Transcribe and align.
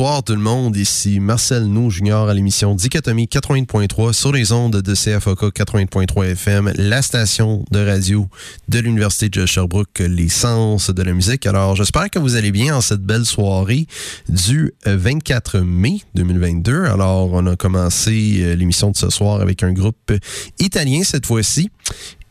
Bonsoir 0.00 0.22
tout 0.22 0.32
le 0.32 0.40
monde. 0.40 0.78
Ici 0.78 1.20
Marcel 1.20 1.64
Nou 1.64 1.90
Junior 1.90 2.26
à 2.26 2.32
l'émission 2.32 2.74
Dichotomie 2.74 3.26
80.3 3.26 4.14
sur 4.14 4.32
les 4.32 4.50
ondes 4.50 4.80
de 4.80 4.94
CFOK 4.94 5.54
80.3 5.54 6.30
FM, 6.30 6.72
la 6.76 7.02
station 7.02 7.66
de 7.70 7.84
radio 7.84 8.26
de 8.70 8.78
l'Université 8.78 9.28
de 9.28 9.44
Sherbrooke, 9.44 9.98
l'essence 9.98 10.88
de 10.88 11.02
la 11.02 11.12
musique. 11.12 11.44
Alors, 11.44 11.76
j'espère 11.76 12.08
que 12.08 12.18
vous 12.18 12.36
allez 12.36 12.50
bien 12.50 12.76
en 12.76 12.80
cette 12.80 13.02
belle 13.02 13.26
soirée 13.26 13.86
du 14.30 14.72
24 14.86 15.58
mai 15.58 15.98
2022. 16.14 16.86
Alors, 16.86 17.34
on 17.34 17.46
a 17.46 17.56
commencé 17.56 18.38
euh, 18.40 18.54
l'émission 18.54 18.92
de 18.92 18.96
ce 18.96 19.10
soir 19.10 19.42
avec 19.42 19.62
un 19.62 19.74
groupe 19.74 20.12
italien 20.58 21.02
cette 21.04 21.26
fois-ci. 21.26 21.68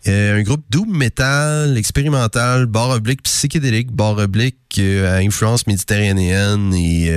Euh, 0.08 0.40
un 0.40 0.44
groupe 0.44 0.64
doom 0.70 0.90
metal 0.96 1.78
expérimental, 1.78 2.66
barre 2.68 2.92
oblique 2.92 3.24
psychédélique, 3.24 3.92
barre 3.92 4.18
oblique 4.18 4.58
euh, 4.78 5.14
à 5.14 5.18
influence 5.18 5.68
méditerranéenne 5.68 6.74
et, 6.74 7.12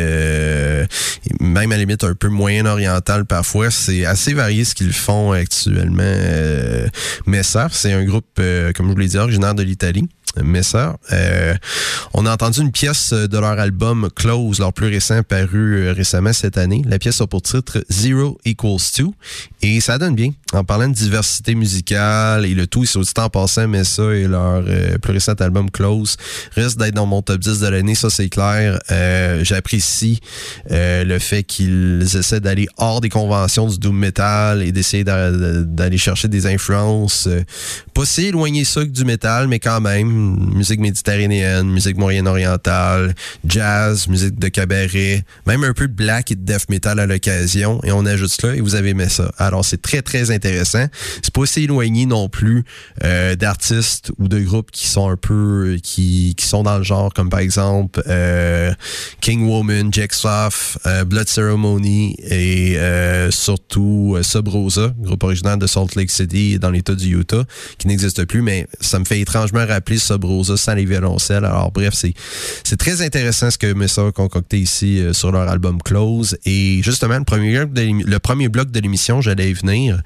même 1.41 1.71
à 1.71 1.77
la 1.77 1.79
limite 1.79 2.03
un 2.03 2.15
peu 2.15 2.29
moyen 2.29 2.67
oriental 2.67 3.25
parfois. 3.25 3.71
C'est 3.71 4.05
assez 4.05 4.35
varié 4.35 4.65
ce 4.65 4.75
qu'ils 4.75 4.93
font 4.93 5.33
actuellement. 5.33 6.03
mais 7.27 7.43
ça, 7.43 7.69
c'est 7.71 7.93
un 7.93 8.05
groupe, 8.05 8.41
comme 8.75 8.89
je 8.89 8.93
vous 8.93 8.99
l'ai 8.99 9.09
dit, 9.09 9.19
originaire 9.19 9.55
de 9.55 9.63
l'Italie. 9.63 10.09
Messer. 10.43 10.89
Euh, 11.13 11.55
on 12.15 12.27
a 12.27 12.33
entendu 12.33 12.61
une 12.61 12.73
pièce 12.73 13.13
de 13.13 13.39
leur 13.39 13.59
album 13.59 14.09
Close, 14.15 14.59
leur 14.59 14.73
plus 14.73 14.89
récent, 14.89 15.23
paru 15.23 15.85
euh, 15.85 15.93
récemment 15.93 16.33
cette 16.33 16.59
année. 16.59 16.83
La 16.87 16.99
pièce 16.99 17.21
a 17.21 17.27
pour 17.27 17.43
titre 17.43 17.85
Zero 17.91 18.39
Equals 18.45 18.81
Two. 18.95 19.15
Et 19.63 19.81
ça 19.81 19.99
donne 19.99 20.15
bien. 20.15 20.31
En 20.53 20.65
parlant 20.65 20.89
de 20.89 20.95
diversité 20.95 21.55
musicale 21.55 22.45
et 22.47 22.55
le 22.55 22.67
tout, 22.67 22.85
c'est 22.85 22.99
aussi 22.99 23.13
en 23.19 23.29
passant, 23.29 23.69
Messa 23.69 24.15
et 24.15 24.27
leur 24.27 24.63
euh, 24.67 24.99
plus 24.99 25.13
récent 25.13 25.33
album 25.33 25.71
Close 25.71 26.17
risque 26.55 26.79
d'être 26.79 26.95
dans 26.95 27.07
mon 27.07 27.23
top 27.23 27.41
10 27.41 27.61
de 27.61 27.69
l'année, 27.69 27.95
ça 27.95 28.11
c'est 28.11 28.29
clair. 28.29 28.79
J'apprécie 29.43 30.21
le 30.71 31.19
fait 31.19 31.43
qu'ils 31.43 32.03
essaient 32.17 32.41
d'aller 32.41 32.69
hors 32.77 33.01
des 33.01 33.09
conventions 33.09 33.67
du 33.67 33.79
doom 33.79 33.97
metal 33.97 34.63
et 34.63 34.73
d'essayer 34.73 35.05
d'aller 35.05 35.99
chercher 35.99 36.29
des 36.29 36.47
influences 36.47 37.29
pas 37.95 38.05
si 38.05 38.27
éloignées 38.27 38.65
ça 38.65 38.83
que 38.83 38.91
du 38.91 39.05
metal, 39.05 39.49
mais 39.49 39.59
quand 39.59 39.81
même 39.81 40.22
musique 40.23 40.81
méditerranéenne, 40.81 41.69
musique 41.69 41.97
moyenne-orientale, 41.97 43.15
jazz, 43.47 44.09
musique 44.09 44.39
de 44.39 44.49
cabaret, 44.49 45.25
même 45.47 45.65
un 45.65 45.73
peu 45.73 45.89
de 45.89 45.93
black 45.93 46.31
et 46.31 46.35
de 46.35 46.45
death 46.45 46.69
metal 46.69 47.01
à 47.01 47.07
l'occasion. 47.07 47.81
Et 47.85 47.93
on 47.93 48.07
ajoute 48.07 48.31
cela 48.31 48.55
et 48.55 48.61
vous 48.61 48.75
avez 48.75 48.91
aimé 48.91 49.09
ça. 49.09 49.33
Alors 49.39 49.65
c'est 49.65 49.81
très 49.81 50.03
très 50.03 50.31
intéressant. 50.31 50.87
C'est 51.23 51.33
pas 51.33 51.41
aussi 51.41 51.65
éloigné 51.65 52.07
non 52.07 52.29
plus 52.29 52.65
euh, 53.05 53.35
d'artistes 53.37 54.13
ou 54.19 54.29
de 54.29 54.39
groupes 54.41 54.71
qui 54.71 54.87
sont 54.87 55.09
un 55.09 55.17
peu 55.17 55.79
qui, 55.83 56.35
qui 56.37 56.47
sont 56.47 56.63
dans 56.63 56.79
le 56.79 56.85
genre 56.85 57.13
comme 57.13 57.31
par 57.31 57.41
exemple 57.41 58.03
euh, 58.07 58.73
King 59.21 59.47
Woman, 59.47 59.93
Jack 59.93 60.13
Soft, 60.13 60.79
euh, 60.87 61.05
Blood 61.05 61.29
Ceremony 61.29 62.17
et 62.23 62.79
surtout 63.31 64.19
Sub 64.23 64.49
Rosa, 64.49 64.93
groupe 64.99 65.23
original 65.25 65.59
de 65.59 65.67
Salt 65.67 65.97
Lake 65.97 66.11
City 66.11 66.59
dans 66.59 66.71
l'État 66.71 66.95
du 66.95 67.19
Utah, 67.19 67.45
qui 67.79 67.89
n'existe 67.89 68.25
plus, 68.25 68.43
mais 68.43 68.67
ça 68.81 68.99
me 68.99 69.05
fait 69.05 69.21
étrangement 69.21 69.65
rappeler 69.67 69.99
Sans 70.57 70.75
les 70.75 70.85
violoncelles. 70.85 71.45
Alors 71.45 71.73
bref, 71.73 71.95
c'est 71.95 72.77
très 72.77 73.03
intéressant 73.03 73.51
ce 73.51 73.59
que 73.59 73.73
Messa 73.73 74.07
a 74.07 74.13
concocté 74.13 74.59
ici 74.59 75.01
euh, 75.01 75.13
sur 75.13 75.33
leur 75.33 75.49
album 75.49 75.81
Close. 75.83 76.37
Et 76.45 76.83
justement, 76.83 77.19
le 77.19 77.25
premier, 77.25 77.65
le 77.65 78.19
premier 78.19 78.49
bloc 78.49 78.71
de 78.71 78.81
l'émission, 78.81 79.21
j'allais 79.21 79.51
y 79.51 79.53
venir, 79.53 80.01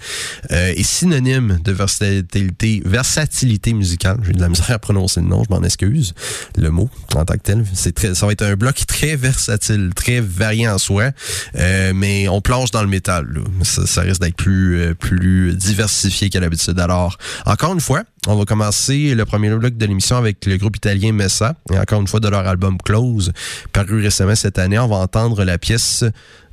euh, 0.52 0.72
est 0.74 0.82
synonyme 0.82 1.58
de 1.64 1.72
versatilité, 1.72 2.82
versatilité 2.84 3.72
musicale. 3.72 4.18
J'ai 4.24 4.32
de 4.32 4.40
la 4.40 4.48
misère 4.48 4.70
à 4.70 4.78
prononcer 4.78 5.20
le 5.20 5.26
nom, 5.26 5.42
je 5.44 5.54
m'en 5.54 5.62
excuse. 5.62 6.14
Le 6.56 6.70
mot 6.70 6.88
en 7.14 7.24
tant 7.24 7.34
que 7.34 7.42
tel, 7.42 7.64
très, 7.94 8.14
ça 8.14 8.26
va 8.26 8.32
être 8.32 8.42
un 8.42 8.56
bloc 8.56 8.86
très 8.86 9.16
versatile, 9.16 9.90
très 9.94 10.20
varié 10.20 10.68
en 10.68 10.78
soi, 10.78 11.10
euh, 11.56 11.92
mais 11.94 12.28
on 12.28 12.40
plonge 12.40 12.70
dans 12.70 12.82
le 12.82 12.88
métal. 12.88 13.26
Ça, 13.62 13.86
ça, 13.86 14.02
risque 14.02 14.20
d'être 14.20 14.36
plus 14.36 14.94
plus 14.94 15.54
diversifié 15.54 16.30
qu'à 16.30 16.40
l'habitude. 16.40 16.78
Alors, 16.78 17.18
encore 17.44 17.72
une 17.72 17.80
fois, 17.80 18.02
on 18.26 18.36
va 18.36 18.44
commencer 18.44 19.14
le 19.14 19.24
premier 19.24 19.54
bloc 19.54 19.76
de 19.76 19.86
l'émission 19.86 20.16
avec 20.16 20.46
le 20.46 20.56
groupe 20.56 20.76
italien 20.76 21.12
Messa, 21.12 21.54
et 21.72 21.78
encore 21.78 22.00
une 22.00 22.08
fois 22.08 22.20
de 22.20 22.28
leur 22.28 22.46
album 22.46 22.76
Close, 22.84 23.32
paru 23.72 24.02
récemment 24.02 24.34
cette 24.34 24.58
année. 24.58 24.78
On 24.78 24.88
va 24.88 24.96
entendre 24.96 25.44
la 25.44 25.58
pièce 25.58 26.04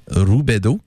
Rubedo. 0.09 0.79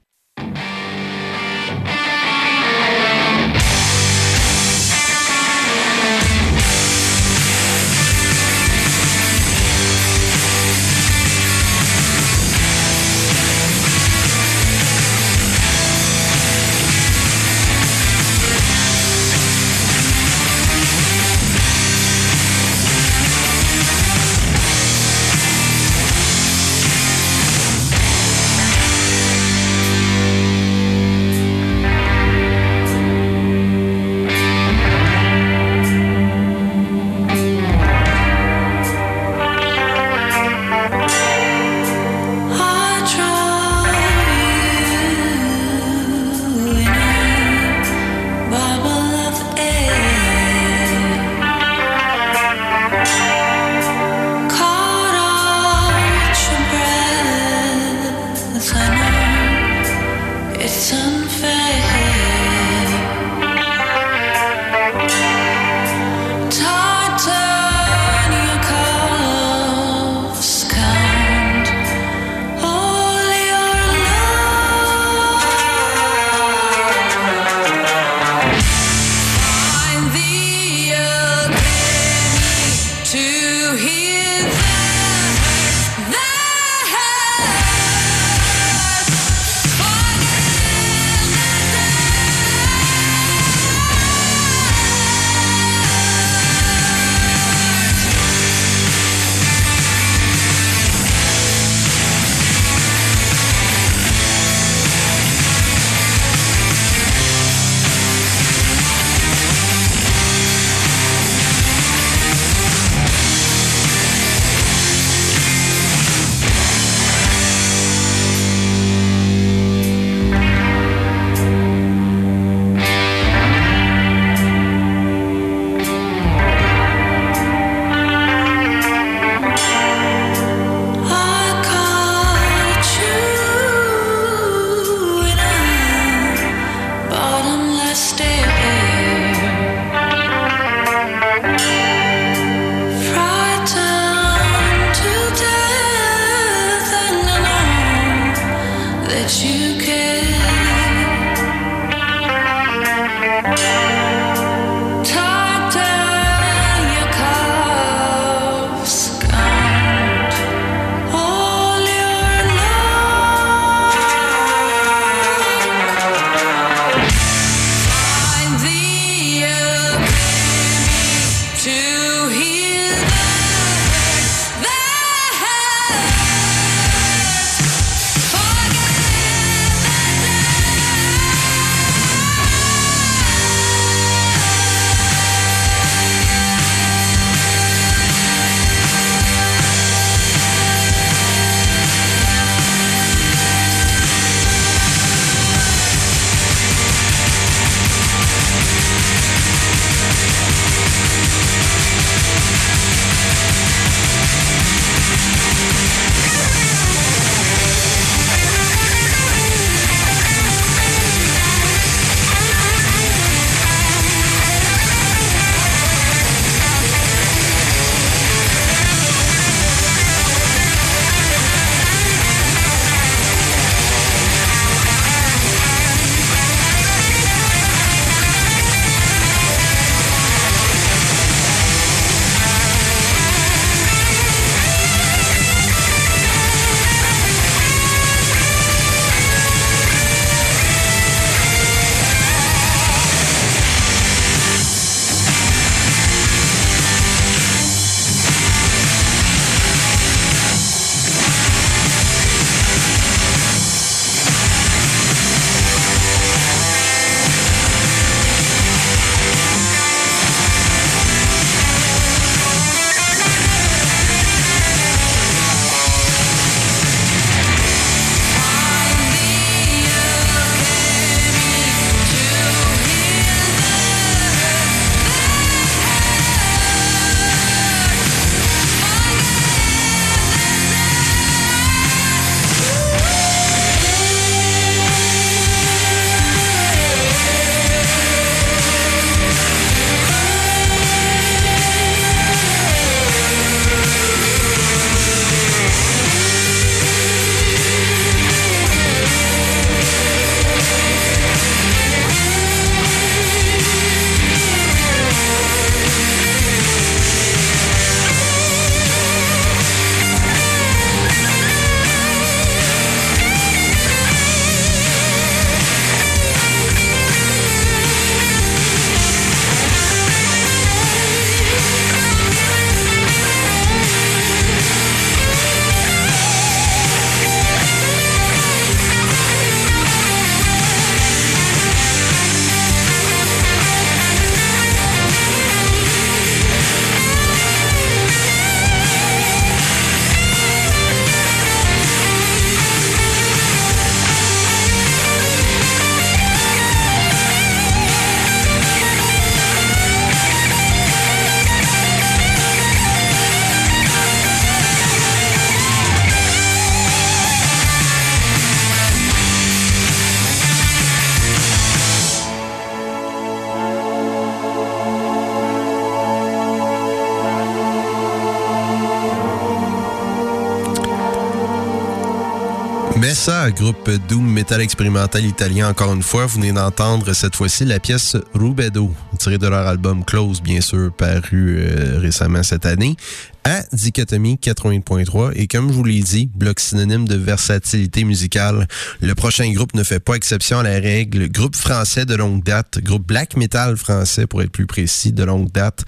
Groupe 373.86 374.06
doom 374.08 374.26
metal 374.26 374.60
expérimental 374.60 375.24
italien 375.24 375.68
encore 375.68 375.92
une 375.92 376.02
fois. 376.02 376.26
Vous 376.26 376.36
venez 376.36 376.52
d'entendre 376.52 377.12
cette 377.12 377.36
fois-ci 377.36 377.64
la 377.64 377.78
pièce 377.78 378.16
Rubedo, 378.34 378.90
de 379.30 379.48
leur 379.48 379.66
album 379.66 380.04
Close, 380.04 380.40
bien 380.40 380.60
sûr, 380.60 380.92
paru 380.92 381.58
euh, 381.58 381.98
récemment 381.98 382.44
cette 382.44 382.64
année 382.64 382.96
à 383.42 383.62
Dichotomie 383.72 384.38
80.3. 384.40 385.32
Et 385.34 385.48
comme 385.48 385.68
je 385.68 385.72
vous 385.72 385.82
l'ai 385.82 386.00
dit, 386.00 386.30
bloc 386.32 386.60
synonyme 386.60 387.08
de 387.08 387.16
versatilité 387.16 388.04
musicale. 388.04 388.68
Le 389.00 389.14
prochain 389.14 389.50
groupe 389.52 389.74
ne 389.74 389.82
fait 389.82 389.98
pas 389.98 390.14
exception 390.14 390.60
à 390.60 390.62
la 390.62 390.78
règle. 390.78 391.28
Groupe 391.28 391.56
français 391.56 392.04
de 392.04 392.14
longue 392.14 392.44
date, 392.44 392.78
groupe 392.82 393.06
black 393.06 393.36
metal 393.36 393.76
français 393.76 394.26
pour 394.26 394.42
être 394.42 394.52
plus 394.52 394.66
précis, 394.66 395.12
de 395.12 395.24
longue 395.24 395.50
date, 395.50 395.84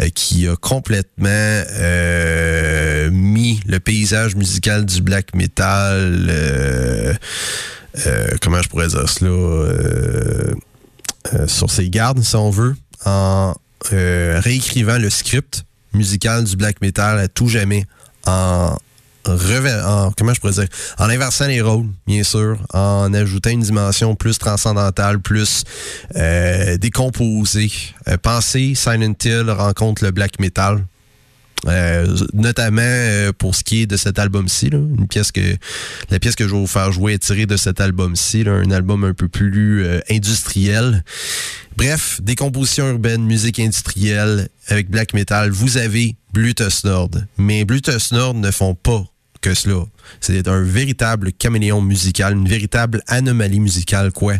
euh, 0.00 0.08
qui 0.08 0.48
a 0.48 0.56
complètement 0.56 1.28
euh, 1.28 3.10
mis 3.12 3.60
le 3.66 3.78
paysage 3.78 4.34
musical 4.34 4.84
du 4.84 5.00
black 5.00 5.34
metal. 5.34 6.28
Comment 8.40 8.62
je 8.62 8.68
pourrais 8.68 8.88
dire 8.88 9.08
cela? 9.08 10.54
Sur 11.46 11.70
ses 11.70 11.90
gardes, 11.90 12.22
si 12.22 12.36
on 12.36 12.50
veut, 12.50 12.76
en 13.04 13.54
réécrivant 13.90 14.98
le 14.98 15.10
script 15.10 15.64
musical 15.92 16.44
du 16.44 16.56
black 16.56 16.80
metal 16.80 17.18
à 17.18 17.28
tout 17.28 17.48
jamais 17.48 17.84
en 18.26 18.76
en, 19.28 20.12
comment 20.16 20.34
je 20.34 20.40
pourrais 20.40 20.52
dire, 20.52 20.68
en 20.98 21.08
inversant 21.08 21.46
les 21.46 21.60
rôles, 21.60 21.86
bien 22.06 22.22
sûr, 22.22 22.58
en 22.72 23.12
ajoutant 23.12 23.50
une 23.50 23.60
dimension 23.60 24.14
plus 24.14 24.38
transcendantale, 24.38 25.20
plus 25.20 25.64
euh, 26.16 26.76
décomposée. 26.78 27.70
Euh, 28.08 28.16
pensez 28.20 28.74
Silent 28.74 29.14
Hill 29.24 29.50
rencontre 29.50 30.04
le 30.04 30.10
black 30.10 30.38
metal. 30.38 30.84
Euh, 31.66 32.16
notamment 32.32 32.80
euh, 32.82 33.32
pour 33.36 33.54
ce 33.54 33.62
qui 33.62 33.82
est 33.82 33.86
de 33.86 33.96
cet 33.96 34.18
album-ci, 34.18 34.68
une 34.68 35.06
pièce 35.08 35.30
que 35.30 35.56
la 36.10 36.18
pièce 36.18 36.34
que 36.34 36.48
je 36.48 36.54
vais 36.54 36.60
vous 36.60 36.66
faire 36.66 36.90
jouer 36.90 37.14
est 37.14 37.18
tirée 37.18 37.46
de 37.46 37.56
cet 37.56 37.80
album-ci, 37.80 38.44
un 38.46 38.70
album 38.70 39.04
un 39.04 39.12
peu 39.12 39.28
plus 39.28 39.84
euh, 39.84 40.00
industriel. 40.10 41.04
Bref, 41.76 42.20
décomposition 42.22 42.88
urbaine, 42.88 43.24
musique 43.24 43.58
industrielle 43.58 44.48
avec 44.68 44.90
black 44.90 45.12
metal. 45.14 45.50
Vous 45.50 45.76
avez 45.76 46.16
Bluetooth 46.32 46.84
Nord, 46.84 47.10
mais 47.36 47.64
Bluetooth 47.64 48.12
Nord 48.12 48.34
ne 48.34 48.50
font 48.50 48.74
pas 48.74 49.04
que 49.40 49.54
cela. 49.54 49.84
C'est 50.20 50.48
un 50.48 50.62
véritable 50.62 51.32
caméléon 51.32 51.80
musical, 51.80 52.34
une 52.34 52.48
véritable 52.48 53.02
anomalie 53.06 53.60
musicale, 53.60 54.12
quoi. 54.12 54.34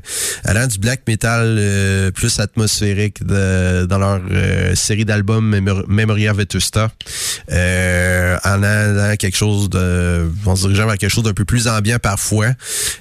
Allant 0.45 0.67
du 0.67 0.79
black 0.79 1.03
metal 1.07 1.57
euh, 1.59 2.11
plus 2.11 2.41
atmosphérique 2.41 3.23
dans 3.25 3.99
leur 3.99 4.21
euh, 4.31 4.75
série 4.75 5.05
d'albums 5.05 5.85
Memoria 5.89 6.33
Vetusta, 6.33 6.91
euh, 7.51 8.37
en 8.45 8.63
allant 8.63 9.17
quelque 9.17 9.37
chose 9.37 9.71
de, 9.71 10.31
en 10.47 10.57
se 10.57 10.63
dirigeant 10.63 10.87
vers 10.87 10.99
quelque 10.99 11.11
chose 11.11 11.25
d'un 11.25 11.35
peu 11.35 11.45
plus 11.45 11.69
ambiant 11.69 11.99
parfois, 11.99 12.49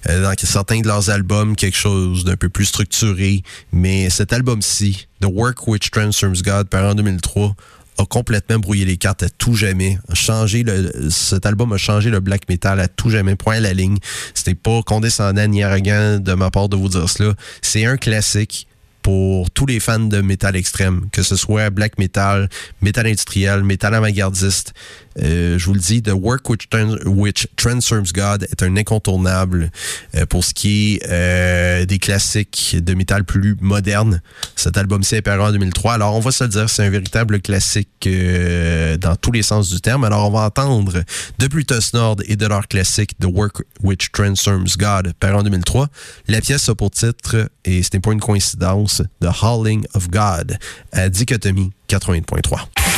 euh, 0.08 0.24
dans 0.24 0.34
certains 0.38 0.82
de 0.82 0.88
leurs 0.88 1.10
albums, 1.10 1.56
quelque 1.56 1.78
chose 1.78 2.24
d'un 2.24 2.36
peu 2.36 2.50
plus 2.50 2.66
structuré. 2.66 3.44
Mais 3.72 4.10
cet 4.10 4.34
album-ci, 4.34 5.08
The 5.22 5.26
Work 5.26 5.68
Which 5.68 5.92
Transforms 5.92 6.42
God, 6.44 6.70
par 6.70 6.86
en 6.86 6.96
2003, 6.96 7.56
a 8.00 8.06
complètement 8.06 8.60
brouillé 8.60 8.86
les 8.86 8.98
cartes 8.98 9.24
à 9.24 9.30
tout 9.30 9.56
jamais. 9.56 9.98
changé 10.14 10.64
le, 10.64 11.10
cet 11.10 11.46
album 11.46 11.74
a 11.74 11.78
changé 11.78 12.10
le 12.10 12.20
black 12.20 12.48
metal 12.50 12.80
à 12.80 12.88
tout 12.88 13.10
jamais. 13.10 13.36
Point 13.36 13.58
à 13.58 13.60
la 13.60 13.74
ligne. 13.74 13.98
C'était 14.34 14.56
pas 14.56 14.82
condescendant 14.84 15.48
ni 15.48 15.64
arrogant 15.64 16.18
de 16.20 16.34
ma 16.34 16.50
part 16.50 16.70
de 16.70 16.78
vous 16.78 16.90
dire 16.90 17.10
cela. 17.10 17.34
C'est 17.62 17.86
un 17.86 17.98
classique 17.98 18.68
pour 19.02 19.50
tous 19.52 19.66
les 19.66 19.80
fans 19.80 20.00
de 20.00 20.22
métal 20.22 20.56
extrême, 20.56 21.08
que 21.12 21.24
ce 21.24 21.36
soit 21.36 21.70
black 21.70 21.98
metal, 21.98 22.50
métal 22.82 23.08
industriel, 23.08 23.64
métal 23.64 23.96
avant-gardiste. 23.96 24.74
Euh, 25.18 25.58
je 25.58 25.66
vous 25.66 25.74
le 25.74 25.80
dis, 25.80 26.02
The 26.02 26.12
Work 26.14 26.50
Which, 26.50 27.48
Transforms 27.56 28.12
God 28.14 28.48
est 28.52 28.64
un 28.64 28.76
incontournable 28.78 29.72
euh, 30.16 30.26
pour 30.26 30.44
ce 30.44 30.54
qui 30.54 30.96
est 30.96 31.08
euh, 31.10 31.86
des 31.86 32.00
classiques 32.00 32.78
de 32.80 32.94
métal 32.94 33.24
plus 33.24 33.56
modernes. 33.60 34.22
Cet 34.56 34.78
album-ci 34.78 35.16
est 35.16 35.22
paru 35.22 35.42
en 35.42 35.52
2003. 35.52 35.94
Alors, 35.94 36.16
on 36.16 36.20
va 36.20 36.32
se 36.32 36.44
le 36.44 36.50
dire, 36.50 36.70
c'est 36.70 36.86
un 36.86 36.90
véritable 36.90 37.42
classique 37.42 37.90
dans 38.02 39.16
tous 39.16 39.32
les 39.32 39.44
sens 39.44 39.70
du 39.70 39.82
terme. 39.82 40.04
Alors, 40.04 40.28
on 40.28 40.32
va 40.32 40.42
entendre 40.46 41.04
de 41.40 41.48
Plutus 41.48 41.94
Nord 41.94 42.18
et 42.26 42.36
de 42.36 42.46
leur 42.46 42.68
classique 42.68 43.18
The 43.20 43.26
Work 43.26 43.64
Which 43.82 44.12
Transforms 44.12 44.78
God, 44.78 45.14
paru 45.20 45.36
en 45.36 45.44
2003. 45.44 45.88
La 46.28 46.42
pièce 46.42 46.70
a 46.70 46.76
pour 46.76 46.92
titre, 46.92 47.50
et 47.66 47.84
ce 47.84 47.90
n'est 47.94 48.00
pas 48.00 48.12
une 48.12 48.20
coïncidence, 48.20 49.02
The 49.22 49.30
Howling 49.42 49.86
of 49.94 50.10
God, 50.10 50.58
à 50.92 51.10
Dichotomie 51.10 51.72
80.3. 51.90 52.89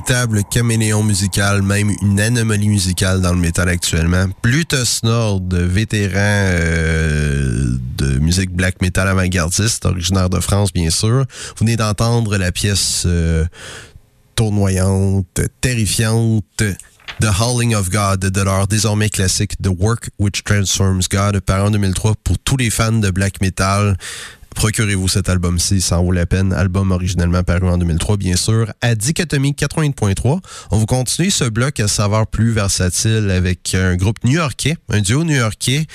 véritable 0.00 0.44
caméléon 0.44 1.02
musical, 1.02 1.60
même 1.60 1.90
une 2.00 2.20
anomalie 2.20 2.70
musicale 2.70 3.20
dans 3.20 3.34
le 3.34 3.38
métal 3.38 3.68
actuellement. 3.68 4.26
Plutus 4.40 5.02
Nord, 5.02 5.42
vétéran 5.50 6.14
euh, 6.16 7.76
de 7.98 8.18
musique 8.18 8.50
black 8.50 8.80
metal 8.80 9.08
avant-gardiste, 9.08 9.84
originaire 9.84 10.30
de 10.30 10.40
France 10.40 10.72
bien 10.72 10.88
sûr. 10.88 11.26
Vous 11.28 11.66
venez 11.66 11.76
d'entendre 11.76 12.38
la 12.38 12.50
pièce 12.50 13.02
euh, 13.04 13.44
tournoyante, 14.36 15.40
terrifiante. 15.60 16.62
The 17.20 17.28
Howling 17.38 17.74
of 17.74 17.90
God 17.90 18.20
de 18.20 18.40
leur 18.40 18.66
désormais 18.68 19.10
classique 19.10 19.60
The 19.62 19.68
Work 19.68 20.08
Which 20.18 20.44
Transforms 20.44 21.02
God, 21.10 21.40
par 21.40 21.66
en 21.66 21.70
2003 21.70 22.14
pour 22.24 22.38
tous 22.38 22.56
les 22.56 22.70
fans 22.70 22.92
de 22.92 23.10
black 23.10 23.42
metal. 23.42 23.98
Procurez-vous 24.54 25.08
cet 25.08 25.28
album-ci, 25.28 25.80
ça 25.80 25.98
en 25.98 26.04
vaut 26.04 26.12
la 26.12 26.26
peine. 26.26 26.52
Album 26.52 26.90
originellement 26.90 27.42
paru 27.42 27.68
en 27.68 27.78
2003, 27.78 28.16
bien 28.16 28.36
sûr, 28.36 28.72
à 28.80 28.94
Dichotomie 28.94 29.52
80.3. 29.52 30.40
On 30.70 30.78
va 30.78 30.84
continuer 30.86 31.30
ce 31.30 31.44
bloc 31.44 31.80
à 31.80 31.88
savoir 31.88 32.26
plus 32.26 32.52
versatile 32.52 33.30
avec 33.30 33.74
un 33.74 33.96
groupe 33.96 34.22
new-yorkais, 34.24 34.76
un 34.90 35.00
duo 35.00 35.24
new-yorkais 35.24 35.86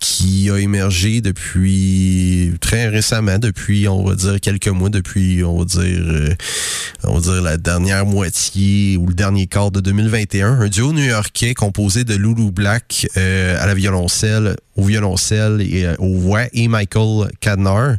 qui 0.00 0.50
a 0.50 0.58
émergé 0.58 1.20
depuis 1.20 2.54
très 2.60 2.88
récemment, 2.88 3.38
depuis 3.38 3.86
on 3.86 4.02
va 4.02 4.14
dire 4.14 4.40
quelques 4.40 4.68
mois, 4.68 4.88
depuis 4.88 5.44
on 5.44 5.58
va 5.58 5.64
dire 5.66 5.82
euh, 5.84 6.34
on 7.04 7.18
va 7.18 7.20
dire 7.20 7.42
la 7.42 7.56
dernière 7.58 8.06
moitié 8.06 8.96
ou 8.96 9.06
le 9.06 9.14
dernier 9.14 9.46
quart 9.46 9.70
de 9.70 9.80
2021, 9.80 10.60
un 10.60 10.68
duo 10.68 10.92
new-yorkais 10.94 11.52
composé 11.52 12.04
de 12.04 12.14
Lulu 12.14 12.50
Black 12.50 13.06
euh, 13.18 13.62
à 13.62 13.66
la 13.66 13.74
violoncelle, 13.74 14.56
violoncelle 14.82 15.60
et 15.60 15.84
euh, 15.84 15.94
aux 15.98 16.16
voix 16.16 16.44
et 16.52 16.68
Michael 16.68 17.30
Cadnar, 17.40 17.96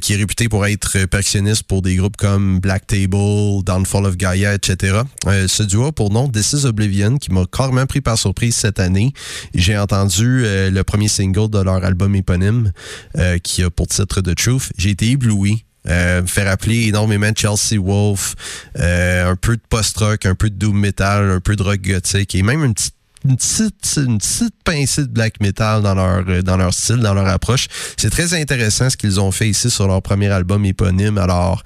qui 0.00 0.14
est 0.14 0.16
réputé 0.16 0.48
pour 0.48 0.66
être 0.66 1.06
percussionniste 1.06 1.64
pour 1.64 1.82
des 1.82 1.96
groupes 1.96 2.16
comme 2.16 2.60
Black 2.60 2.86
Table, 2.86 3.62
Downfall 3.64 4.06
of 4.06 4.16
Gaia, 4.16 4.54
etc. 4.54 5.00
ce 5.24 5.62
duo 5.62 5.92
pour 5.92 6.10
nom 6.10 6.28
This 6.28 6.52
is 6.52 6.66
Oblivion 6.66 7.18
qui 7.18 7.32
m'a 7.32 7.44
carrément 7.50 7.86
pris 7.86 8.00
par 8.00 8.18
surprise 8.18 8.56
cette 8.56 8.80
année. 8.80 9.12
J'ai 9.54 9.76
entendu 9.76 10.42
le 10.44 10.82
premier 10.82 11.08
single 11.08 11.50
de 11.50 11.58
leur 11.58 11.84
album 11.84 12.14
éponyme 12.14 12.72
euh, 13.18 13.38
qui 13.38 13.62
a 13.62 13.70
pour 13.70 13.86
titre 13.86 14.20
The 14.20 14.34
Truth. 14.34 14.72
J'ai 14.76 14.90
été 14.90 15.10
ébloui. 15.10 15.64
Euh, 15.88 16.22
me 16.22 16.26
fait 16.26 16.42
rappeler 16.42 16.88
énormément 16.88 17.30
Chelsea 17.36 17.80
Wolf, 17.80 18.34
euh, 18.76 19.30
un 19.30 19.36
peu 19.36 19.56
de 19.56 19.62
post-rock, 19.68 20.26
un 20.26 20.34
peu 20.34 20.50
de 20.50 20.56
doom 20.56 20.76
metal, 20.76 21.30
un 21.30 21.38
peu 21.38 21.54
de 21.54 21.62
rock 21.62 21.80
gothique 21.80 22.34
et 22.34 22.42
même 22.42 22.64
une 22.64 22.74
petite 22.74 22.95
une 23.28 23.36
petite, 23.36 23.96
une 23.96 24.18
pincée 24.64 25.02
de 25.02 25.08
black 25.08 25.40
metal 25.40 25.82
dans 25.82 25.94
leur, 25.94 26.24
euh, 26.28 26.42
dans 26.42 26.56
leur 26.56 26.72
style, 26.72 26.96
dans 26.96 27.14
leur 27.14 27.26
approche. 27.26 27.66
C'est 27.96 28.10
très 28.10 28.34
intéressant 28.34 28.90
ce 28.90 28.96
qu'ils 28.96 29.20
ont 29.20 29.30
fait 29.32 29.48
ici 29.48 29.70
sur 29.70 29.86
leur 29.86 30.02
premier 30.02 30.28
album 30.28 30.64
éponyme. 30.64 31.18
Alors, 31.18 31.62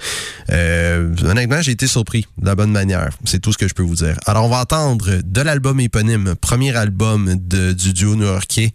euh, 0.51 1.15
honnêtement, 1.25 1.61
j'ai 1.63 1.73
été 1.73 1.87
surpris 1.87 2.27
de 2.39 2.47
la 2.47 2.55
bonne 2.55 2.73
manière. 2.73 3.11
C'est 3.25 3.41
tout 3.41 3.53
ce 3.53 3.59
que 3.59 3.69
je 3.69 3.75
peux 3.75 3.83
vous 3.83 3.97
dire. 3.97 4.17
Alors, 4.27 4.45
on 4.45 4.49
va 4.49 4.61
entendre 4.61 5.21
de 5.23 5.41
l'album 5.41 5.81
éponyme, 5.81 6.35
premier 6.41 6.75
album 6.77 7.35
du 7.37 7.93
duo 7.93 8.17
new-yorkais, 8.17 8.73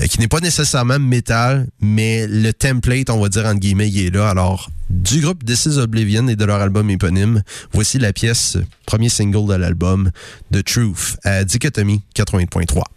euh, 0.00 0.06
qui 0.06 0.20
n'est 0.20 0.28
pas 0.28 0.40
nécessairement 0.40 0.98
metal, 0.98 1.66
mais 1.80 2.26
le 2.26 2.52
template, 2.52 3.10
on 3.10 3.20
va 3.20 3.28
dire, 3.28 3.46
entre 3.46 3.60
guillemets, 3.60 3.88
il 3.88 4.06
est 4.06 4.14
là. 4.14 4.28
Alors, 4.28 4.70
du 4.90 5.20
groupe 5.20 5.44
This 5.44 5.66
is 5.66 5.78
Oblivion 5.78 6.28
et 6.28 6.36
de 6.36 6.44
leur 6.44 6.60
album 6.60 6.90
éponyme. 6.90 7.42
Voici 7.72 7.98
la 7.98 8.12
pièce, 8.12 8.58
premier 8.86 9.08
single 9.08 9.48
de 9.48 9.54
l'album, 9.54 10.10
The 10.52 10.64
Truth, 10.64 11.16
à 11.24 11.44
Dichotomie 11.44 12.02
80.3. 12.14 12.95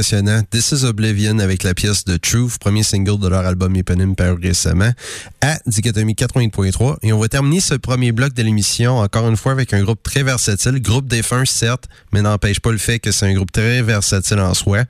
impressionnant. 0.00 0.42
This 0.50 0.72
is 0.72 0.86
Oblivion 0.86 1.40
avec 1.40 1.62
la 1.62 1.74
pièce 1.74 2.06
de 2.06 2.16
Truth, 2.16 2.56
premier 2.58 2.82
single 2.82 3.18
de 3.18 3.28
leur 3.28 3.44
album 3.44 3.76
éponyme 3.76 4.16
paru 4.16 4.38
récemment, 4.42 4.92
à 5.42 5.58
Dichotomie 5.66 6.14
80.3. 6.14 6.96
Et 7.02 7.12
on 7.12 7.18
va 7.18 7.28
terminer 7.28 7.60
ce 7.60 7.74
premier 7.74 8.10
bloc 8.10 8.32
de 8.32 8.42
l'émission 8.42 8.96
encore 8.96 9.28
une 9.28 9.36
fois 9.36 9.52
avec 9.52 9.74
un 9.74 9.82
groupe 9.82 10.02
très 10.02 10.22
versatile. 10.22 10.80
Groupe 10.80 11.06
défunt, 11.06 11.44
certes, 11.44 11.84
mais 12.14 12.22
n'empêche 12.22 12.60
pas 12.60 12.72
le 12.72 12.78
fait 12.78 12.98
que 12.98 13.12
c'est 13.12 13.26
un 13.26 13.34
groupe 13.34 13.52
très 13.52 13.82
versatile 13.82 14.38
en 14.38 14.54
soi. 14.54 14.84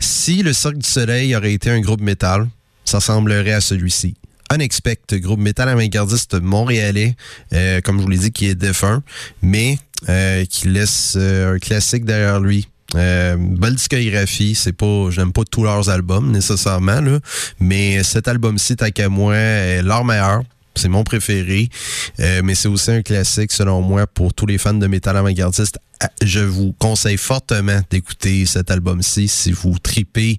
Si 0.00 0.42
le 0.42 0.52
Cirque 0.52 0.78
du 0.78 0.88
Soleil 0.88 1.36
aurait 1.36 1.52
été 1.52 1.70
un 1.70 1.80
groupe 1.80 2.00
métal, 2.00 2.48
ça 2.84 2.98
semblerait 2.98 3.52
à 3.52 3.60
celui-ci. 3.60 4.16
Unexpect, 4.52 5.14
groupe 5.20 5.38
métal 5.38 5.68
avant-gardiste 5.68 6.40
montréalais, 6.40 7.14
euh, 7.52 7.80
comme 7.82 7.98
je 7.98 8.02
vous 8.02 8.08
l'ai 8.08 8.18
dit, 8.18 8.32
qui 8.32 8.46
est 8.46 8.56
défunt, 8.56 9.04
mais 9.42 9.78
euh, 10.08 10.44
qui 10.44 10.66
laisse 10.66 11.14
euh, 11.16 11.54
un 11.54 11.58
classique 11.60 12.04
derrière 12.04 12.40
lui. 12.40 12.66
Euh, 12.96 13.36
belle 13.38 13.74
discographie, 13.74 14.54
c'est 14.54 14.72
pas, 14.72 15.10
j'aime 15.10 15.32
pas 15.32 15.42
tous 15.48 15.62
leurs 15.62 15.88
albums 15.90 16.30
nécessairement, 16.30 17.00
là, 17.00 17.18
mais 17.60 18.02
cet 18.02 18.28
album-ci, 18.28 18.76
moi, 19.08 19.36
est 19.36 19.82
leur 19.82 20.04
meilleur. 20.04 20.42
C'est 20.80 20.88
mon 20.88 21.04
préféré, 21.04 21.68
euh, 22.20 22.40
mais 22.42 22.54
c'est 22.54 22.68
aussi 22.68 22.90
un 22.90 23.02
classique 23.02 23.52
selon 23.52 23.82
moi 23.82 24.06
pour 24.06 24.32
tous 24.32 24.46
les 24.46 24.56
fans 24.56 24.72
de 24.72 24.86
métal 24.86 25.14
avant-gardiste. 25.14 25.78
Ah, 26.02 26.08
je 26.22 26.40
vous 26.40 26.72
conseille 26.78 27.18
fortement 27.18 27.82
d'écouter 27.90 28.46
cet 28.46 28.70
album-ci 28.70 29.28
si 29.28 29.52
vous 29.52 29.78
tripez 29.78 30.38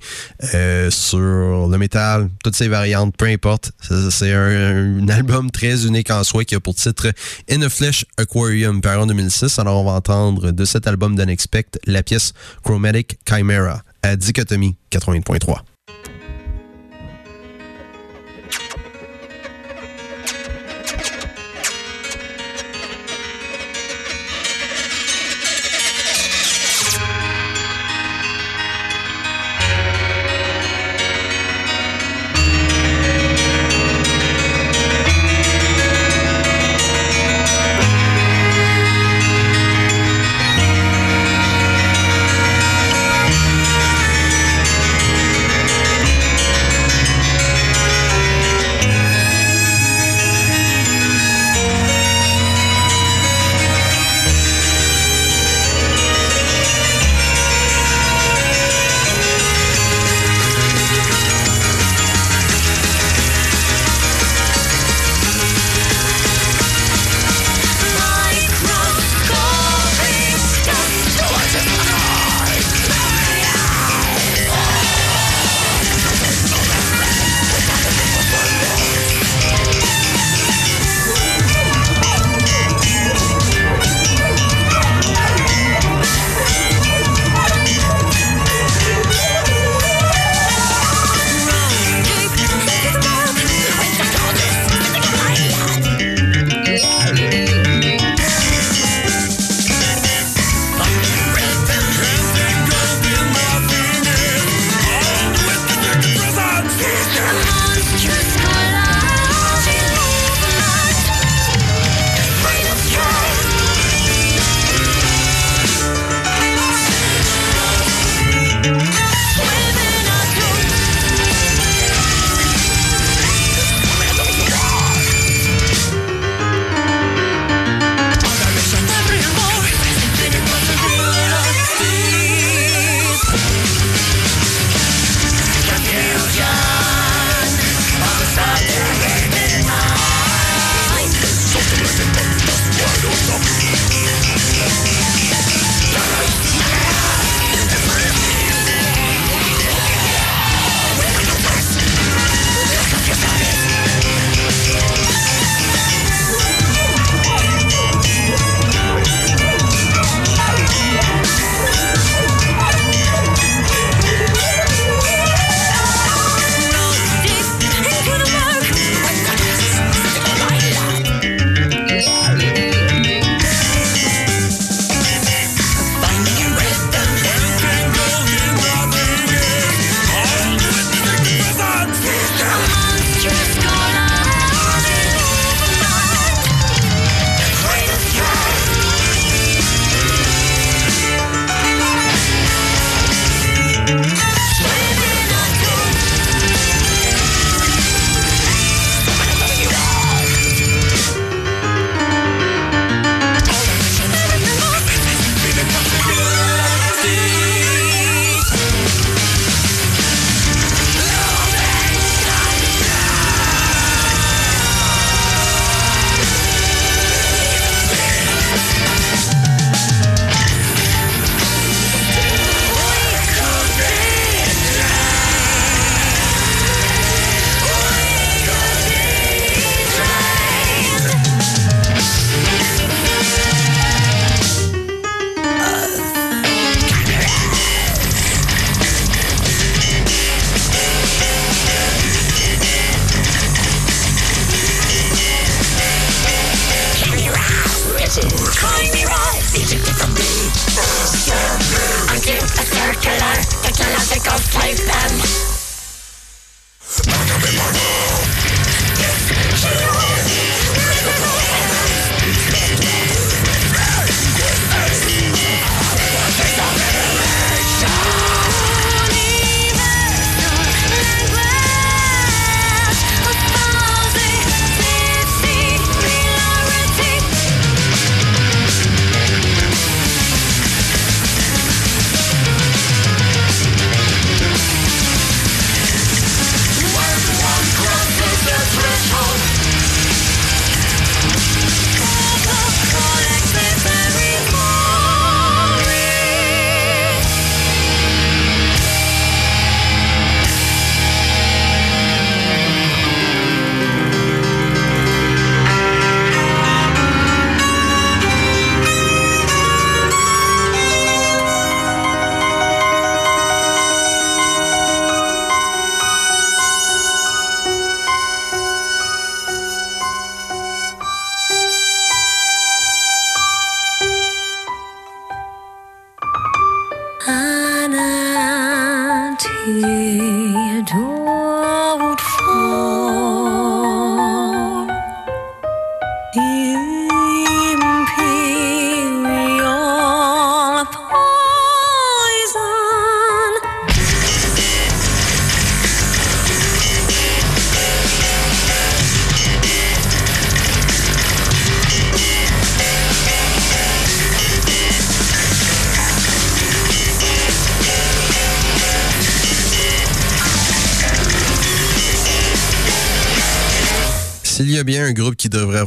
euh, 0.56 0.90
sur 0.90 1.20
le 1.20 1.78
métal, 1.78 2.32
toutes 2.44 2.56
ses 2.56 2.70
variantes, 2.70 3.16
peu 3.16 3.28
importe. 3.28 3.72
C'est 4.10 4.34
un, 4.34 5.08
album 5.10 5.52
très 5.52 5.86
unique 5.86 6.10
en 6.10 6.24
soi 6.24 6.44
qui 6.44 6.56
a 6.56 6.60
pour 6.60 6.74
titre 6.74 7.12
In 7.48 7.62
a 7.62 7.70
Flesh 7.70 8.04
Aquarium 8.18 8.82
par 8.82 9.00
en 9.00 9.06
2006. 9.06 9.60
Alors 9.60 9.82
on 9.82 9.86
va 9.86 9.92
entendre 9.92 10.50
de 10.50 10.66
cet 10.66 10.88
album 10.88 11.16
d'Unexpect 11.16 11.80
la 11.86 12.02
pièce 12.02 12.34
Chromatic 12.64 13.20
Chimera 13.30 13.84
à 14.02 14.16
Dichotomie 14.16 14.76
80.3. 14.92 15.71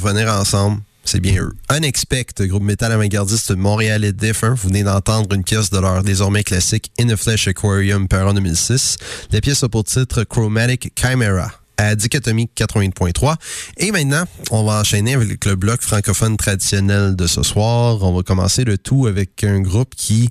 revenir 0.05 0.29
ensemble, 0.29 0.81
c'est 1.05 1.21
bien 1.21 1.43
eux. 1.43 1.53
Unexpect, 1.71 2.43
groupe 2.43 2.63
métal 2.63 2.93
avant-gardiste 2.93 3.53
montréalais 3.57 4.13
défunt. 4.13 4.55
Vous 4.55 4.69
venez 4.69 4.83
d'entendre 4.83 5.35
une 5.35 5.45
pièce 5.45 5.71
de 5.71 5.79
leur 5.79 6.03
désormais 6.03 6.45
classique 6.45 6.91
In 6.99 7.09
a 7.11 7.17
Flesh 7.17 7.49
Aquarium 7.49 8.09
par 8.09 8.29
en 8.29 8.35
2006. 8.35 8.97
La 9.33 9.41
pièce 9.41 9.63
a 9.63 9.69
pour 9.69 9.85
titre 9.85 10.25
Chromatic 10.25 10.93
Chimera 10.99 11.64
à 11.77 11.95
Dichotomie 11.95 12.49
80.3. 12.57 13.37
Et 13.79 13.91
maintenant, 13.91 14.25
on 14.51 14.65
va 14.65 14.81
enchaîner 14.81 15.15
avec 15.15 15.45
le 15.45 15.57
bloc 15.57 15.83
francophone 15.83 16.37
traditionnel 16.37 17.17
de 17.17 17.27
ce 17.27 17.43
soir. 17.43 18.03
On 18.03 18.15
va 18.15 18.23
commencer 18.23 18.65
le 18.65 18.79
tout 18.79 19.07
avec 19.07 19.45
un 19.45 19.61
groupe 19.61 19.95
qui 19.97 20.29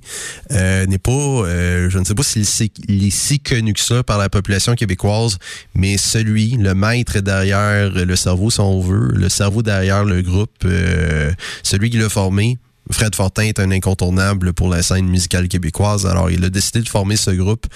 euh, 0.52 0.86
n'est 0.86 0.98
pas, 0.98 1.10
euh, 1.12 1.90
je 1.90 1.98
ne 1.98 2.04
sais 2.04 2.14
pas 2.14 2.22
s'il 2.22 2.42
est, 2.42 3.10
si 3.10 3.40
connu 3.40 3.72
que 3.72 3.80
ça 3.80 4.02
par 4.02 4.18
la 4.18 4.28
population 4.28 4.74
québécoise, 4.74 5.38
mais 5.74 5.96
celui, 5.96 6.56
le 6.56 6.74
maître 6.74 7.18
derrière 7.20 7.90
le 7.90 8.16
cerveau, 8.16 8.50
si 8.50 8.60
on 8.60 8.80
veut, 8.80 9.12
le 9.12 9.28
cerveau 9.28 9.62
derrière 9.62 10.04
le 10.04 10.22
groupe, 10.22 10.50
euh, 10.64 11.32
celui 11.62 11.90
qui 11.90 11.98
l'a 11.98 12.08
formé, 12.08 12.58
Fred 12.90 13.14
Fortin 13.14 13.42
est 13.44 13.58
un 13.58 13.70
incontournable 13.70 14.52
pour 14.52 14.68
la 14.68 14.82
scène 14.82 15.06
musicale 15.06 15.48
québécoise. 15.48 16.06
Alors, 16.06 16.30
il 16.30 16.44
a 16.44 16.50
décidé 16.50 16.80
de 16.80 16.88
former 16.88 17.16
ce 17.16 17.30
groupe 17.30 17.66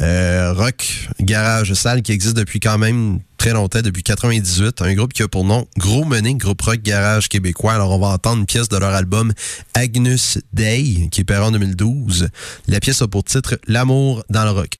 euh, 0.00 0.52
rock 0.52 1.08
garage 1.20 1.72
salle 1.74 2.02
qui 2.02 2.12
existe 2.12 2.36
depuis 2.36 2.60
quand 2.60 2.78
même 2.78 3.20
très 3.38 3.52
longtemps, 3.52 3.80
depuis 3.82 4.02
98. 4.02 4.82
Un 4.82 4.94
groupe 4.94 5.12
qui 5.12 5.22
a 5.22 5.28
pour 5.28 5.44
nom 5.44 5.66
Gros 5.78 6.04
Mené, 6.04 6.34
groupe 6.34 6.62
rock 6.62 6.80
garage 6.82 7.28
québécois. 7.28 7.74
Alors, 7.74 7.92
on 7.92 7.98
va 7.98 8.08
entendre 8.08 8.40
une 8.40 8.46
pièce 8.46 8.68
de 8.68 8.76
leur 8.76 8.94
album 8.94 9.32
Agnus 9.74 10.38
Day, 10.52 11.08
qui 11.10 11.20
est 11.20 11.24
paru 11.24 11.44
en 11.44 11.52
2012. 11.52 12.28
La 12.68 12.80
pièce 12.80 13.02
a 13.02 13.08
pour 13.08 13.24
titre 13.24 13.58
L'amour 13.66 14.24
dans 14.30 14.44
le 14.44 14.50
rock. 14.50 14.76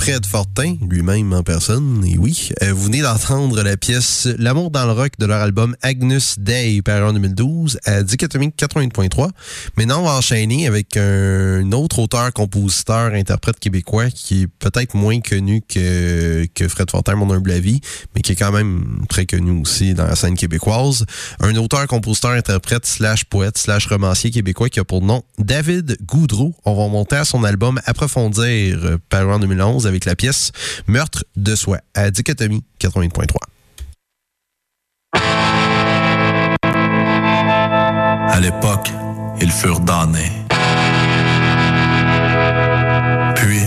Fred 0.00 0.24
Fortin, 0.24 0.49
lui-même 0.90 1.32
en 1.32 1.44
personne, 1.44 2.04
et 2.04 2.18
oui. 2.18 2.50
Euh, 2.62 2.72
vous 2.72 2.84
venez 2.84 3.00
d'entendre 3.00 3.62
la 3.62 3.76
pièce 3.76 4.28
L'amour 4.38 4.72
dans 4.72 4.86
le 4.86 4.92
rock 4.92 5.12
de 5.18 5.26
leur 5.26 5.40
album 5.40 5.76
Agnus 5.82 6.38
Day, 6.40 6.82
paru 6.82 7.04
en 7.04 7.12
2012, 7.12 7.78
à 7.84 8.02
Dichotomie 8.02 8.48
80.3. 8.48 9.30
Maintenant, 9.76 10.00
on 10.00 10.06
va 10.06 10.14
enchaîner 10.14 10.66
avec 10.66 10.96
un 10.96 11.70
autre 11.72 12.00
auteur, 12.00 12.32
compositeur, 12.32 13.14
interprète 13.14 13.60
québécois 13.60 14.10
qui 14.10 14.42
est 14.42 14.46
peut-être 14.46 14.94
moins 14.94 15.20
connu 15.20 15.62
que, 15.62 16.46
Fred 16.68 16.90
Fortin, 16.90 17.14
mon 17.14 17.32
humble 17.32 17.52
avis, 17.52 17.80
mais 18.14 18.20
qui 18.22 18.32
est 18.32 18.36
quand 18.36 18.52
même 18.52 19.04
très 19.08 19.26
connu 19.26 19.60
aussi 19.60 19.94
dans 19.94 20.06
la 20.06 20.16
scène 20.16 20.36
québécoise. 20.36 21.06
Un 21.38 21.54
auteur, 21.54 21.86
compositeur, 21.86 22.32
interprète, 22.32 22.84
slash 22.84 23.24
poète, 23.24 23.58
slash 23.58 23.86
romancier 23.86 24.32
québécois 24.32 24.68
qui 24.68 24.80
a 24.80 24.84
pour 24.84 25.02
nom 25.02 25.22
David 25.38 25.98
Goudreau. 26.04 26.52
On 26.64 26.74
va 26.74 26.88
monter 26.90 27.16
à 27.16 27.24
son 27.24 27.44
album 27.44 27.80
Approfondir, 27.86 28.98
paru 29.08 29.32
en 29.32 29.38
2011, 29.38 29.86
avec 29.86 30.04
la 30.04 30.16
pièce 30.16 30.50
Meurtre 30.86 31.24
de 31.36 31.54
soi, 31.54 31.78
à 31.94 32.10
Dichotomie 32.10 32.64
80.3. 32.80 33.36
À 38.32 38.40
l'époque, 38.40 38.90
ils 39.40 39.50
furent 39.50 39.80
damnés, 39.80 40.32
puis 43.36 43.60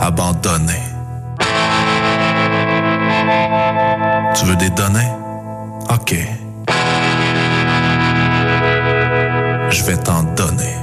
abandonnés. 0.00 0.82
Tu 4.34 4.46
veux 4.46 4.56
des 4.56 4.70
données? 4.70 5.10
Ok. 5.90 6.16
Je 9.70 9.84
vais 9.84 9.96
t'en 9.96 10.22
donner. 10.34 10.81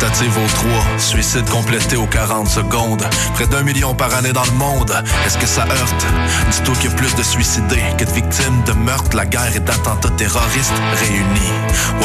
Tentative 0.00 0.38
au 0.38 0.46
3, 0.46 0.98
suicide 0.98 1.48
complété 1.50 1.96
aux 1.96 2.06
40 2.06 2.48
secondes. 2.48 3.04
Près 3.34 3.48
d'un 3.48 3.62
million 3.62 3.94
par 3.94 4.14
année 4.14 4.32
dans 4.32 4.44
le 4.44 4.52
monde. 4.52 4.92
Est-ce 5.26 5.36
que 5.38 5.46
ça 5.46 5.62
heurte? 5.62 6.06
Dis-toi 6.52 6.74
qu'il 6.76 6.90
y 6.90 6.92
a 6.92 6.96
plus 6.96 7.14
de 7.16 7.22
suicidés 7.22 7.82
que 7.96 8.04
de 8.04 8.10
victimes 8.12 8.62
de 8.64 8.72
meurtres, 8.74 9.16
la 9.16 9.26
guerre 9.26 9.56
et 9.56 9.60
d'attentats 9.60 10.10
terroristes 10.10 10.72
réunis. 11.00 11.52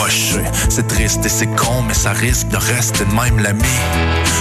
Sais, 0.09 0.43
c'est 0.69 0.87
triste 0.87 1.25
et 1.25 1.29
c'est 1.29 1.47
con, 1.47 1.81
mais 1.87 1.93
ça 1.93 2.11
risque 2.11 2.47
de 2.49 2.57
rester 2.57 3.05
de 3.05 3.13
même 3.13 3.39
l'ami. 3.39 3.63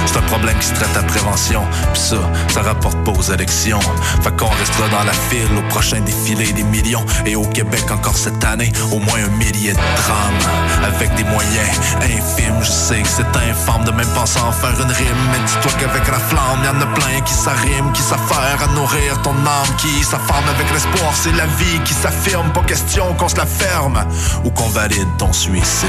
C'est 0.06 0.18
un 0.18 0.22
problème 0.22 0.58
qui 0.58 0.66
se 0.66 0.74
traite 0.74 0.94
à 0.96 1.02
prévention. 1.02 1.62
Pis 1.94 2.00
ça, 2.00 2.16
ça 2.48 2.62
rapporte 2.62 3.02
pas 3.04 3.12
aux 3.12 3.32
élections. 3.32 3.80
Fait 4.22 4.36
qu'on 4.36 4.48
restera 4.48 4.88
dans 4.88 5.04
la 5.04 5.12
file 5.12 5.56
au 5.56 5.62
prochain 5.68 6.00
défilé 6.00 6.52
des 6.52 6.64
millions. 6.64 7.04
Et 7.24 7.36
au 7.36 7.46
Québec 7.46 7.84
encore 7.90 8.16
cette 8.16 8.44
année, 8.44 8.72
au 8.90 8.98
moins 8.98 9.20
un 9.24 9.36
millier 9.36 9.72
de 9.72 9.76
drames. 9.76 10.84
Avec 10.84 11.14
des 11.14 11.24
moyens 11.24 11.80
infimes, 12.02 12.60
je 12.62 12.70
sais 12.70 13.00
que 13.02 13.08
c'est 13.08 13.36
infâme 13.50 13.84
de 13.84 13.90
même 13.90 14.08
penser 14.14 14.40
en 14.40 14.52
faire 14.52 14.74
une 14.80 14.90
rime. 14.90 15.22
Mais 15.32 15.38
dis-toi 15.46 15.72
qu'avec 15.78 16.06
la 16.08 16.18
flamme, 16.18 16.64
y'en 16.64 16.80
a 16.80 16.86
plein 16.86 17.20
qui 17.20 17.34
s'arriment, 17.34 17.92
qui 17.92 18.02
s'affairent 18.02 18.62
à 18.62 18.72
nourrir 18.74 19.20
ton 19.22 19.30
âme, 19.30 19.76
qui 19.78 20.02
s'affarme 20.02 20.48
avec 20.48 20.70
l'espoir. 20.72 21.12
C'est 21.14 21.32
la 21.32 21.46
vie 21.46 21.78
qui 21.84 21.94
s'affirme, 21.94 22.50
pas 22.52 22.62
question 22.62 23.14
qu'on 23.14 23.28
se 23.28 23.36
la 23.36 23.46
ferme 23.46 24.04
ou 24.44 24.50
qu'on 24.50 24.68
valide 24.68 25.08
ton 25.18 25.32
suicide. 25.32 25.88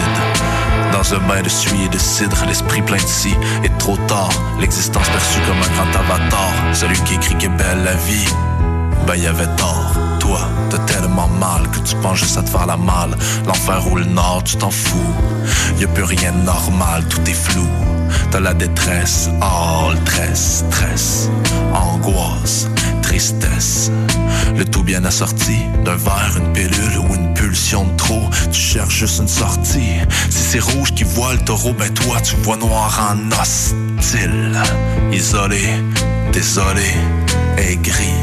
Dans 0.92 1.14
un 1.14 1.20
bain 1.28 1.42
de 1.42 1.50
suie 1.50 1.86
et 1.86 1.90
de 1.90 1.98
cidre, 1.98 2.38
l'esprit 2.48 2.82
plein 2.82 2.98
de 2.98 3.08
si 3.08 3.36
est 3.64 3.78
trop 3.78 3.98
tard. 4.08 4.30
L'existence 4.60 5.10
perçue 5.10 5.40
comme 5.48 5.58
un 5.58 5.76
grand 5.76 6.00
avatar. 6.00 6.52
Celui 6.74 7.00
qui 7.02 7.16
écrit 7.16 7.36
qu'est 7.36 7.50
belle 7.50 7.84
la 7.84 7.96
vie, 7.96 8.28
ben 9.08 9.16
y 9.16 9.28
avait 9.28 9.48
tort. 9.56 9.94
Toi, 10.20 10.40
t'as 10.70 10.78
mal 11.40 11.70
que 11.72 11.80
tu 11.80 11.96
penses 11.98 12.20
juste 12.20 12.38
à 12.38 12.44
te 12.44 12.50
faire 12.50 12.66
la 12.66 12.78
malle. 12.78 13.16
L'enfer 13.46 13.92
ou 13.92 13.96
le 13.96 14.06
nord, 14.06 14.44
tu 14.44 14.58
t'en 14.58 14.72
fous. 14.72 15.14
Y 15.80 15.86
a 15.86 15.88
plus 15.88 16.04
rien 16.04 16.32
de 16.32 16.46
normal, 16.46 17.04
tout 17.10 17.22
est 17.30 17.34
flou. 17.34 17.68
T'as 18.32 18.40
la 18.40 18.54
détresse, 18.54 19.30
oh 19.42 19.92
le 19.92 19.98
stress, 20.06 20.64
stress, 20.70 21.30
angoisse, 21.74 22.68
tristesse. 23.02 23.92
Le 24.56 24.66
tout 24.66 24.84
bien 24.84 25.04
assorti 25.06 25.58
d'un 25.84 25.96
verre, 25.96 26.38
une 26.38 26.54
pilule 26.54 27.00
ou 27.00 27.16
une 27.16 27.34
pulsion 27.34 27.86
de 27.86 27.96
trop. 27.98 28.30
Tu 28.52 28.60
cherches 28.60 29.00
juste 29.00 29.20
une 29.20 29.28
sortie. 29.28 30.00
Si 30.30 30.40
c'est 30.40 30.60
rouge 30.60 30.94
qui 30.94 31.04
voit 31.04 31.34
le 31.34 31.40
taureau, 31.40 31.74
ben 31.74 31.92
toi 31.94 32.20
tu 32.22 32.36
vois 32.38 32.58
noir 32.58 33.12
en 33.12 33.42
hostile. 33.42 34.60
Isolé, 35.12 35.84
désolé, 36.32 36.92
aigri. 37.58 38.14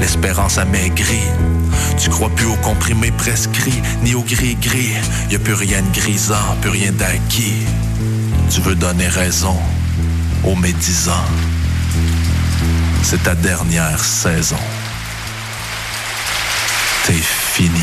L'espérance 0.00 0.58
amaigrie. 0.58 1.28
Tu 1.98 2.10
crois 2.10 2.30
plus 2.30 2.46
au 2.46 2.56
comprimé 2.56 3.10
prescrit, 3.10 3.82
ni 4.02 4.14
au 4.14 4.22
gris-gris. 4.22 4.94
Y 5.30 5.36
a 5.36 5.38
plus 5.38 5.54
rien 5.54 5.82
de 5.82 5.98
grisant, 5.98 6.56
plus 6.60 6.70
rien 6.70 6.92
d'acquis. 6.92 7.66
Tu 8.50 8.60
veux 8.60 8.74
donner 8.74 9.08
raison 9.08 9.56
aux 10.44 10.56
médisants. 10.56 11.28
C'est 13.02 13.22
ta 13.22 13.34
dernière 13.34 14.02
saison. 14.02 14.56
T'es 17.06 17.14
fini. 17.14 17.80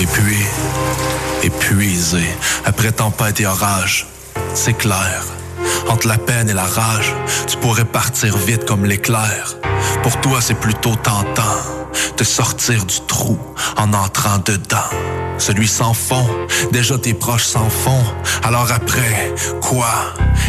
Et 0.00 0.06
puis, 0.06 0.38
épuisé, 1.42 2.24
après 2.64 2.90
tempête 2.90 3.40
et 3.40 3.46
orage, 3.46 4.06
c'est 4.54 4.72
clair. 4.72 5.22
Entre 5.88 6.08
la 6.08 6.18
peine 6.18 6.48
et 6.48 6.54
la 6.54 6.64
rage, 6.64 7.14
tu 7.46 7.56
pourrais 7.56 7.84
partir 7.84 8.36
vite 8.36 8.64
comme 8.64 8.84
l'éclair. 8.84 9.56
Pour 10.02 10.20
toi, 10.20 10.40
c'est 10.40 10.54
plutôt 10.54 10.94
tentant 10.96 11.58
de 12.16 12.24
sortir 12.24 12.84
du 12.84 13.00
trou 13.06 13.38
en 13.76 13.92
entrant 13.92 14.38
dedans. 14.44 15.29
Celui 15.40 15.68
sans 15.68 15.94
fond, 15.94 16.28
déjà 16.70 16.98
tes 16.98 17.14
proches 17.14 17.46
s'en 17.46 17.70
font. 17.70 18.04
Alors 18.44 18.70
après, 18.70 19.32
quoi? 19.62 19.88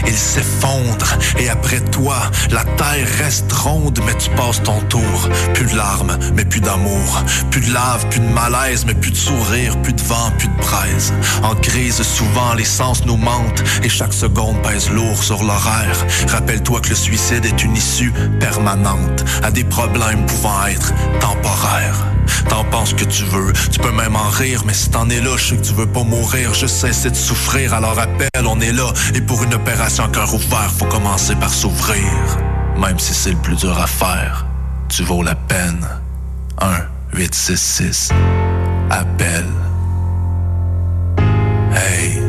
Il 0.05 0.17
s'effondre. 0.17 1.17
Et 1.39 1.49
après 1.49 1.79
toi, 1.79 2.17
la 2.51 2.65
terre 2.65 3.07
reste 3.23 3.51
ronde, 3.53 3.99
mais 4.05 4.13
tu 4.15 4.29
passes 4.31 4.61
ton 4.63 4.81
tour. 4.89 5.29
Plus 5.53 5.65
de 5.65 5.77
larmes, 5.77 6.17
mais 6.35 6.43
plus 6.43 6.59
d'amour. 6.59 7.23
Plus 7.51 7.61
de 7.61 7.73
lave, 7.73 8.05
plus 8.09 8.19
de 8.19 8.27
malaise, 8.27 8.83
mais 8.85 8.93
plus 8.93 9.11
de 9.11 9.15
sourire. 9.15 9.81
Plus 9.81 9.93
de 9.93 10.01
vent, 10.01 10.31
plus 10.37 10.49
de 10.49 10.57
braise. 10.57 11.13
En 11.41 11.55
crise, 11.55 12.01
souvent, 12.01 12.53
les 12.53 12.65
sens 12.65 13.05
nous 13.05 13.17
mentent. 13.17 13.63
Et 13.83 13.89
chaque 13.89 14.13
seconde 14.13 14.61
pèse 14.61 14.89
lourd 14.89 15.23
sur 15.23 15.41
l'horaire. 15.41 16.05
Rappelle-toi 16.27 16.81
que 16.81 16.89
le 16.89 16.95
suicide 16.95 17.45
est 17.45 17.63
une 17.63 17.77
issue 17.77 18.11
permanente 18.41 19.23
à 19.41 19.51
des 19.51 19.63
problèmes 19.63 20.25
pouvant 20.25 20.65
être 20.65 20.91
temporaires. 21.21 22.07
T'en 22.49 22.63
penses 22.65 22.93
que 22.93 23.05
tu 23.05 23.23
veux, 23.25 23.53
tu 23.71 23.79
peux 23.79 23.91
même 23.91 24.15
en 24.15 24.29
rire, 24.29 24.63
mais 24.65 24.73
si 24.81 24.89
t'en 24.89 25.07
es 25.09 25.21
là, 25.21 25.37
je 25.37 25.49
sais 25.49 25.57
que 25.57 25.61
tu 25.61 25.73
veux 25.73 25.85
pas 25.85 26.03
mourir, 26.03 26.55
je 26.55 26.65
cesse 26.65 27.03
de 27.03 27.13
souffrir, 27.13 27.75
alors 27.75 27.99
appelle, 27.99 28.47
on 28.47 28.59
est 28.59 28.71
là, 28.71 28.91
et 29.13 29.21
pour 29.21 29.43
une 29.43 29.53
opération 29.53 30.05
à 30.05 30.07
cœur 30.07 30.33
ouvert, 30.33 30.71
faut 30.71 30.85
commencer 30.85 31.35
par 31.35 31.53
s'ouvrir. 31.53 32.03
Même 32.79 32.97
si 32.97 33.13
c'est 33.13 33.29
le 33.29 33.37
plus 33.37 33.57
dur 33.57 33.79
à 33.79 33.85
faire, 33.85 34.47
tu 34.89 35.03
vaux 35.03 35.21
la 35.21 35.35
peine. 35.35 35.87
1 36.59 36.67
8 37.13 37.35
6 37.35 37.57
6 37.57 38.09
Appelle. 38.89 39.45
Hey. 41.75 42.21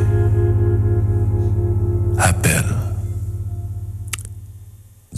Appelle. 2.18 2.81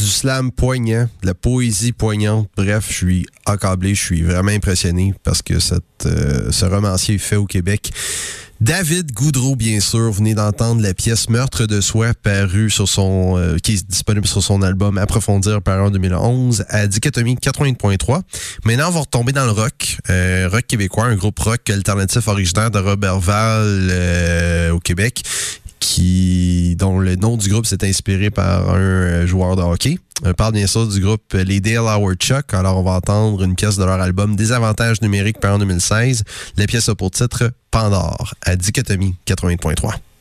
Du 0.05 0.11
slam 0.11 0.53
poignant, 0.53 1.09
de 1.23 1.27
la 1.27 1.33
poésie 1.33 1.93
poignante. 1.93 2.47
Bref, 2.59 2.85
je 2.89 2.93
suis 2.93 3.27
accablé, 3.47 3.95
je 3.95 4.03
suis 4.03 4.23
vraiment 4.23 4.51
impressionné 4.51 5.15
parce 5.23 5.41
que 5.41 5.59
cette, 5.59 6.05
euh, 6.05 6.53
ce 6.53 6.67
romancier 6.67 7.17
fait 7.17 7.37
au 7.37 7.47
Québec. 7.47 7.91
David 8.61 9.13
Goudreau, 9.13 9.57
bien 9.57 9.81
sûr, 9.81 10.13
venez 10.13 10.35
d'entendre 10.35 10.83
la 10.83 10.93
pièce 10.93 11.31
Meurtre 11.31 11.67
de 11.67 11.81
soi, 11.81 12.13
paru 12.23 12.69
sur 12.69 12.87
son, 12.87 13.37
euh, 13.39 13.57
qui 13.57 13.73
est 13.73 13.89
disponible 13.89 14.27
sur 14.27 14.43
son 14.43 14.61
album 14.61 14.99
Approfondir, 14.99 15.63
paru 15.63 15.87
en 15.87 15.91
2011, 15.91 16.67
à 16.69 16.87
Dichotomie 16.87 17.37
80.3. 17.37 18.21
Maintenant, 18.65 18.89
on 18.89 18.93
va 18.93 19.01
retomber 19.01 19.33
dans 19.33 19.47
le 19.47 19.53
rock, 19.53 19.97
euh, 20.11 20.49
rock 20.53 20.67
québécois, 20.67 21.05
un 21.05 21.17
groupe 21.17 21.39
rock 21.39 21.69
alternatif 21.71 22.29
originaire 22.29 22.71
de 22.71 22.79
Robertval 22.79 23.89
euh, 23.91 24.71
au 24.71 24.81
Québec 24.81 25.23
qui 25.85 26.77
dont 26.77 26.99
le 26.99 27.15
nom 27.15 27.37
du 27.37 27.51
groupe 27.51 27.67
s'est 27.67 27.87
inspiré 27.87 28.31
par 28.31 28.71
un 28.71 28.79
euh, 28.79 29.27
joueur 29.27 29.55
de 29.55 29.61
hockey. 29.61 29.99
On 30.25 30.33
parle 30.33 30.55
bien 30.55 30.67
sûr 30.67 30.89
du 30.89 30.99
groupe 30.99 31.23
euh, 31.35 31.45
Les 31.45 31.61
Dale 31.61 31.87
Howard 31.87 32.17
Chuck. 32.17 32.55
Alors, 32.55 32.79
on 32.79 32.83
va 32.83 32.93
entendre 32.93 33.43
une 33.43 33.55
pièce 33.55 33.77
de 33.77 33.85
leur 33.85 34.01
album 34.01 34.35
Désavantages 34.35 35.03
numériques 35.03 35.41
par 35.41 35.57
en 35.57 35.59
2016. 35.59 36.25
La 36.57 36.67
pièce 36.67 36.89
a 36.89 36.95
pour 36.95 37.11
titre 37.11 37.51
Pandore 37.71 38.33
à 38.47 38.57
Dichotomie 38.57 39.15
80.3. 39.27 40.14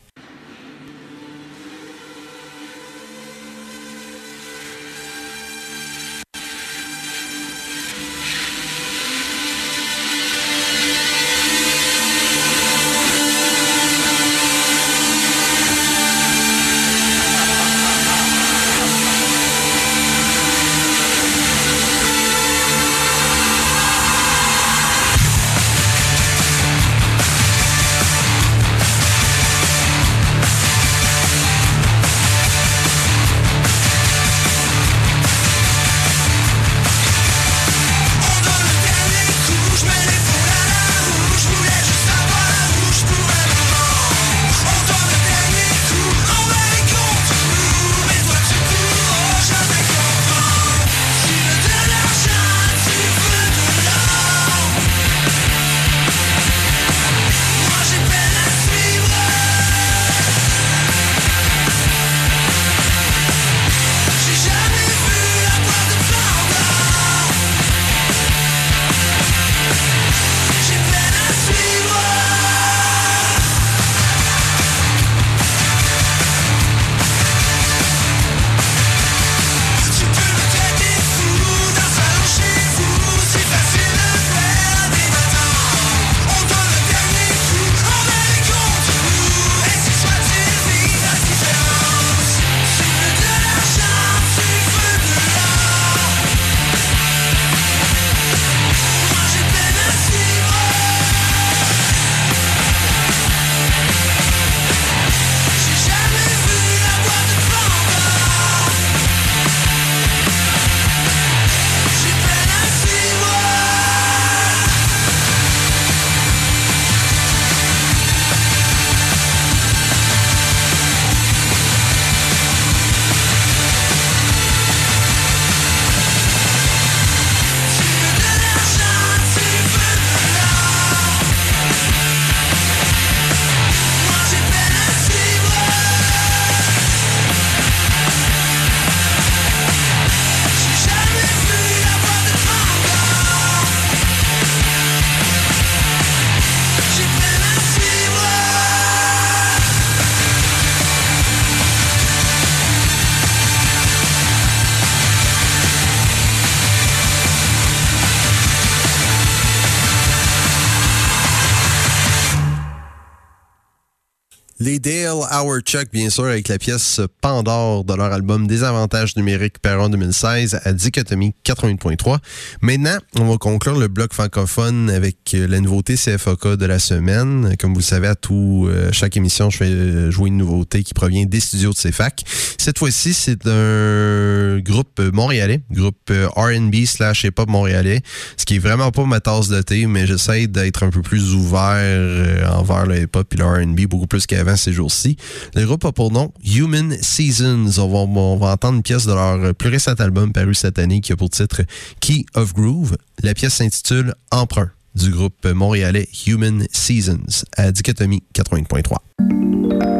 Les 164.74 164.80
Dale 164.80 165.12
Hour 165.30 165.60
Chuck, 165.60 165.86
bien 165.92 166.10
sûr, 166.10 166.24
avec 166.24 166.48
la 166.48 166.58
pièce 166.58 167.00
Pandore 167.20 167.84
de 167.84 167.94
leur 167.94 168.12
album 168.12 168.48
Désavantages 168.48 169.14
numériques 169.14 169.58
en 169.64 169.88
2016 169.88 170.58
à 170.64 170.72
Dichotomie 170.72 171.32
88.3. 171.44 172.18
Maintenant, 172.60 172.98
on 173.20 173.24
va 173.24 173.36
conclure 173.36 173.78
le 173.78 173.86
bloc 173.86 174.12
francophone 174.12 174.90
avec 174.90 175.16
la 175.32 175.60
nouveauté 175.60 175.94
CFOK 175.94 176.56
de 176.56 176.66
la 176.66 176.80
semaine. 176.80 177.54
Comme 177.60 177.72
vous 177.72 177.78
le 177.78 177.84
savez, 177.84 178.08
à 178.08 178.16
tout, 178.16 178.66
euh, 178.68 178.90
chaque 178.90 179.16
émission, 179.16 179.48
je 179.48 179.58
fais 179.58 180.10
jouer 180.10 180.30
une 180.30 180.38
nouveauté 180.38 180.82
qui 180.82 180.92
provient 180.92 181.24
des 181.24 181.38
studios 181.38 181.70
de 181.70 181.76
CFAC. 181.76 182.24
Cette 182.58 182.80
fois-ci, 182.80 183.14
c'est 183.14 183.46
un 183.46 184.58
groupe 184.58 185.00
montréalais, 185.12 185.60
groupe 185.70 186.10
euh, 186.10 186.26
R&B 186.34 186.84
slash 186.86 187.22
hip-hop 187.22 187.48
montréalais, 187.48 188.00
ce 188.36 188.44
qui 188.44 188.56
est 188.56 188.58
vraiment 188.58 188.90
pas 188.90 189.04
ma 189.04 189.20
tasse 189.20 189.46
de 189.46 189.62
thé, 189.62 189.86
mais 189.86 190.04
j'essaie 190.08 190.48
d'être 190.48 190.82
un 190.82 190.90
peu 190.90 191.02
plus 191.02 191.32
ouvert 191.34 191.76
euh, 191.76 192.44
envers 192.48 192.86
le 192.86 193.02
hip-hop 193.02 193.32
et 193.32 193.36
le 193.36 193.44
R&B, 193.44 193.82
beaucoup 193.82 194.08
plus 194.08 194.26
qu'avant 194.26 194.56
ces 194.64 194.72
jours-ci. 194.72 195.16
Le 195.54 195.64
groupe 195.66 195.84
a 195.84 195.92
pour 195.92 196.10
nom 196.10 196.32
Human 196.44 196.96
Seasons. 197.00 197.78
On 197.78 198.36
va, 198.36 198.52
entendre 198.52 198.76
une 198.76 198.82
pièce 198.82 199.06
de 199.06 199.12
leur 199.12 199.54
plus 199.54 199.68
récent 199.68 199.94
album 199.98 200.32
paru 200.32 200.54
cette 200.54 200.78
année 200.78 201.00
qui 201.00 201.12
a 201.12 201.16
pour 201.16 201.30
titre 201.30 201.62
Key 202.00 202.24
of 202.34 202.54
Groove. 202.54 202.96
La 203.22 203.34
pièce 203.34 203.54
s'intitule 203.54 204.14
Emprunt 204.30 204.70
du 204.94 205.10
groupe 205.10 205.46
montréalais 205.46 206.08
Human 206.26 206.66
Seasons 206.72 207.44
à 207.56 207.72
Dichotomie 207.72 208.22
80.3. 208.34 209.93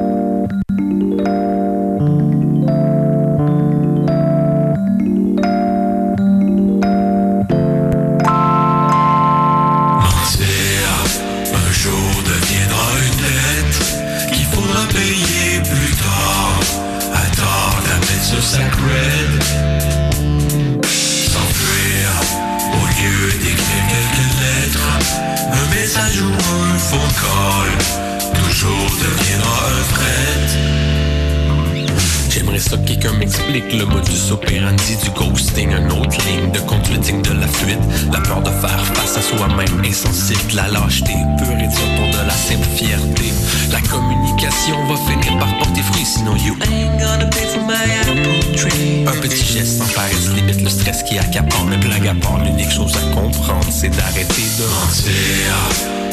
quelqu'un 33.05 33.19
m'explique 33.19 33.73
le 33.73 33.85
modus 33.87 34.33
operandi 34.33 34.97
du 34.97 35.11
ghosting, 35.11 35.73
un 35.73 35.91
autre 35.91 36.17
ligne 36.27 36.51
de 36.53 36.61
conduite 36.61 37.23
de 37.23 37.39
la 37.39 37.47
fuite, 37.47 37.79
la 38.13 38.21
peur 38.21 38.41
de 38.41 38.51
faire 38.51 38.85
face 38.95 39.17
à 39.19 39.23
soi-même 39.23 39.83
insensible, 39.85 40.55
la 40.55 40.69
lâcheté 40.69 41.13
pure 41.39 41.53
et 41.53 41.69
dure 41.69 42.11
de 42.13 42.27
la 42.27 42.35
simple 42.35 42.67
fierté. 42.75 43.33
La 43.73 43.81
communication 43.81 44.87
va 44.87 44.97
finir 44.97 45.39
par 45.39 45.59
porter 45.59 45.83
fruit, 45.83 46.05
sinon 46.05 46.37
you 46.37 46.55
ain't 46.63 46.99
gonna 46.99 47.27
pay 47.27 47.47
for 47.47 47.63
my 47.63 47.75
apple 48.01 48.57
tree. 48.57 49.05
Un 49.07 49.21
petit 49.21 49.45
geste 49.45 49.79
sans 49.79 49.95
paresse 49.95 50.31
limite 50.35 50.63
le 50.63 50.71
stress 50.71 51.03
qui 51.03 51.19
accapare, 51.19 51.65
mais 51.65 51.79
blague 51.79 52.09
à 52.09 52.15
part, 52.15 52.43
l'unique 52.43 52.71
chose 52.71 52.95
à 52.97 53.15
comprendre, 53.15 53.67
c'est 53.71 53.91
d'arrêter 53.91 54.45
de 54.59 54.65
mentir. 54.65 55.55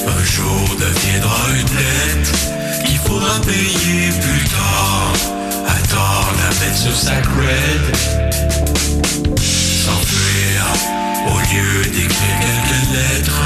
Un 0.07 0.23
jour 0.23 0.75
deviendra 0.79 1.39
une 1.57 1.67
dette 1.77 2.85
qu'il 2.85 2.97
faudra 2.97 3.39
payer 3.41 4.09
plus 4.09 4.49
tard. 4.49 5.40
Attends 5.67 6.27
la 6.37 6.49
bête 6.59 6.77
sur 6.77 6.95
sacred 6.95 7.81
S'enfuir 9.39 10.61
Au 11.27 11.37
lieu 11.53 11.83
d'écrire 11.91 12.37
quelques 12.39 12.83
lettres. 12.93 13.43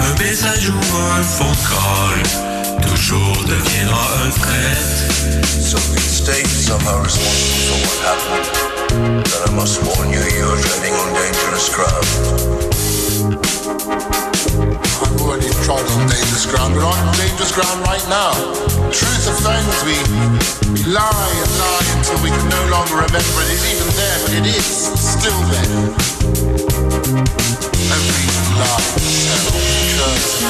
Un 0.00 0.14
message 0.22 0.70
ou 0.70 0.80
un 1.18 1.22
phone 1.22 1.56
call 1.68 2.22
Toujours 2.82 3.38
deviendra 3.44 4.04
un 4.24 4.30
threat. 4.30 4.82
So 5.60 5.78
we 5.92 6.00
stay 6.00 6.44
somehow 6.44 7.02
responsible 7.02 7.60
for 7.66 7.78
what 7.86 7.98
happened. 8.06 8.46
Then 9.24 9.42
I 9.46 9.50
must 9.54 9.82
warn 9.82 10.08
you, 10.10 10.20
you're 10.20 10.58
treading 10.60 10.94
on 10.94 11.12
dangerous 11.14 11.68
ground 11.74 12.06
I've 14.56 15.20
already 15.20 15.52
tried 15.64 15.84
on 15.84 16.08
dangerous 16.08 16.46
ground, 16.46 16.74
but 16.74 16.84
on 16.84 16.98
dangerous 17.16 17.52
ground 17.52 17.84
right 17.84 18.04
now. 18.08 18.32
Truth 18.88 19.28
offends, 19.28 19.76
we, 19.84 19.96
we 20.72 20.80
lie 20.88 21.34
and 21.44 21.52
lie 21.60 21.86
until 21.96 22.18
we 22.24 22.30
can 22.30 22.48
no 22.48 22.62
longer 22.72 22.96
remember 23.04 23.38
it 23.44 23.50
is 23.52 23.64
even 23.68 23.88
there, 24.00 24.18
but 24.24 24.32
it 24.32 24.46
is 24.48 24.64
still 24.96 25.40
there. 25.52 25.92
Every 27.92 28.26
lie 28.56 28.96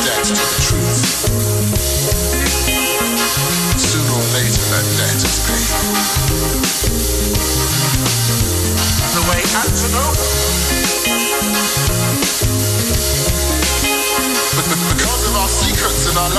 debt 0.07 0.22
to 0.24 0.34
the 0.34 0.48
truth. 0.62 1.02
Sooner 3.76 4.12
or 4.14 4.22
later 4.34 4.64
that 4.70 4.86
is 5.18 5.36
paid. 5.46 5.68
The 9.14 9.22
way 9.28 9.42
antidote 9.57 10.20
because 13.97 15.28
of 15.28 15.36
our 15.36 15.49
secrets 15.49 16.07
and 16.09 16.18
our. 16.18 16.30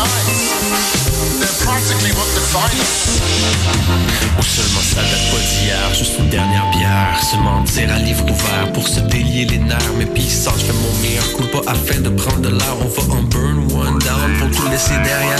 Ou 4.37 4.43
seulement 4.43 4.81
ça 4.81 5.01
date 5.01 5.31
pas 5.31 5.37
d'hier, 5.37 5.93
juste 5.93 6.19
une 6.19 6.29
dernière 6.29 6.69
bière. 6.71 7.19
Seulement 7.29 7.61
dire 7.61 7.91
à 7.93 7.99
livre 7.99 8.23
ouvert 8.23 8.71
pour 8.73 8.87
se 8.87 8.99
délier 8.99 9.45
les 9.45 9.57
nerfs. 9.57 9.93
Mais 9.97 10.05
puis 10.05 10.29
sans 10.29 10.51
je 10.57 10.65
fais 10.65 10.73
mon 10.73 10.93
meilleur 11.01 11.31
coup 11.33 11.43
pas 11.43 11.71
afin 11.71 11.99
de 11.99 12.09
prendre 12.09 12.39
de 12.39 12.49
l'air. 12.49 12.75
On 12.81 12.87
va 12.87 13.13
en 13.15 13.23
burn 13.23 13.67
one 13.71 13.99
down 13.99 14.37
pour 14.39 14.49
tout 14.51 14.69
laisser 14.69 14.97
derrière. 15.03 15.39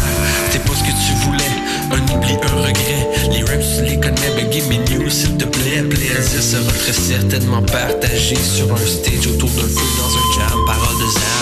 C'est 0.52 0.64
pas 0.64 0.74
ce 0.74 0.84
que 0.84 0.96
tu 1.06 1.14
voulais, 1.26 1.52
un 2.08 2.16
oubli, 2.16 2.34
un 2.34 2.56
regret. 2.62 3.08
Les 3.32 3.44
raps, 3.44 3.82
les 3.84 4.00
connais, 4.00 4.32
ben 4.36 4.52
give 4.52 4.68
me 4.70 4.78
news 4.90 5.10
s'il 5.10 5.38
te 5.38 5.46
plaît. 5.46 5.82
Plaisir 5.90 6.42
sera 6.42 6.72
très 6.72 6.94
certainement 6.94 7.62
partagé 7.62 8.36
sur 8.36 8.72
un 8.74 8.86
stage 8.86 9.28
autour 9.28 9.50
d'un 9.50 9.68
feu 9.68 9.88
dans 9.98 10.14
un 10.16 10.28
jam. 10.36 10.66
Parole 10.66 10.98
de 10.98 11.12
Zam. 11.12 11.38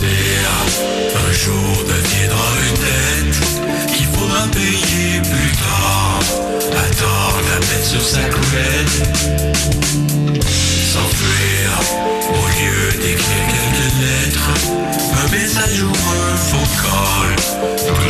Un 0.00 1.32
jour 1.32 1.84
deviendra 1.86 2.48
une 2.68 2.78
dette 2.84 3.94
qu'il 3.94 4.06
faudra 4.06 4.46
payer 4.48 5.20
plus 5.22 5.52
tard. 5.56 6.20
Attends 6.72 7.36
la 7.50 7.58
mettre 7.58 7.86
sur 7.86 8.02
sa 8.02 8.20
coulette. 8.20 8.96
S'enfuir 10.92 11.68
au 12.30 12.44
lieu 12.58 12.92
d'écrire 13.02 13.44
quelques 13.48 13.90
lettres. 14.00 14.50
Un 15.24 15.28
message 15.30 15.82
ou 15.82 15.90
un 15.90 16.36
phone 16.36 16.72
call. 16.82 18.07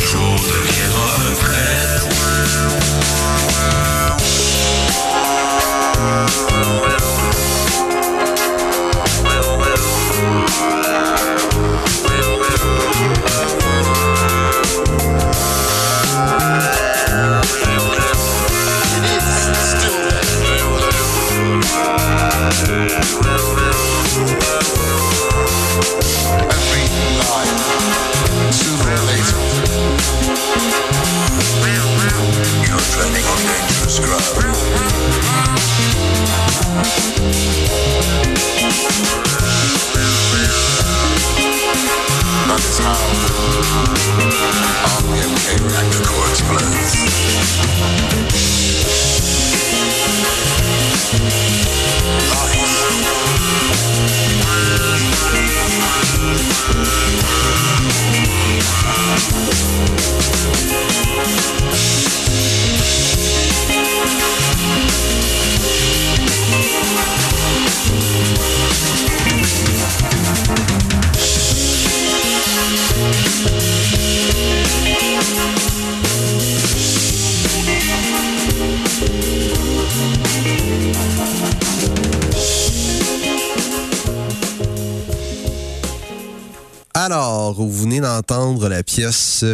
Vous 87.53 87.73
venez 87.73 88.01
d'entendre 88.01 88.69
la 88.69 88.83
pièce 88.83 89.45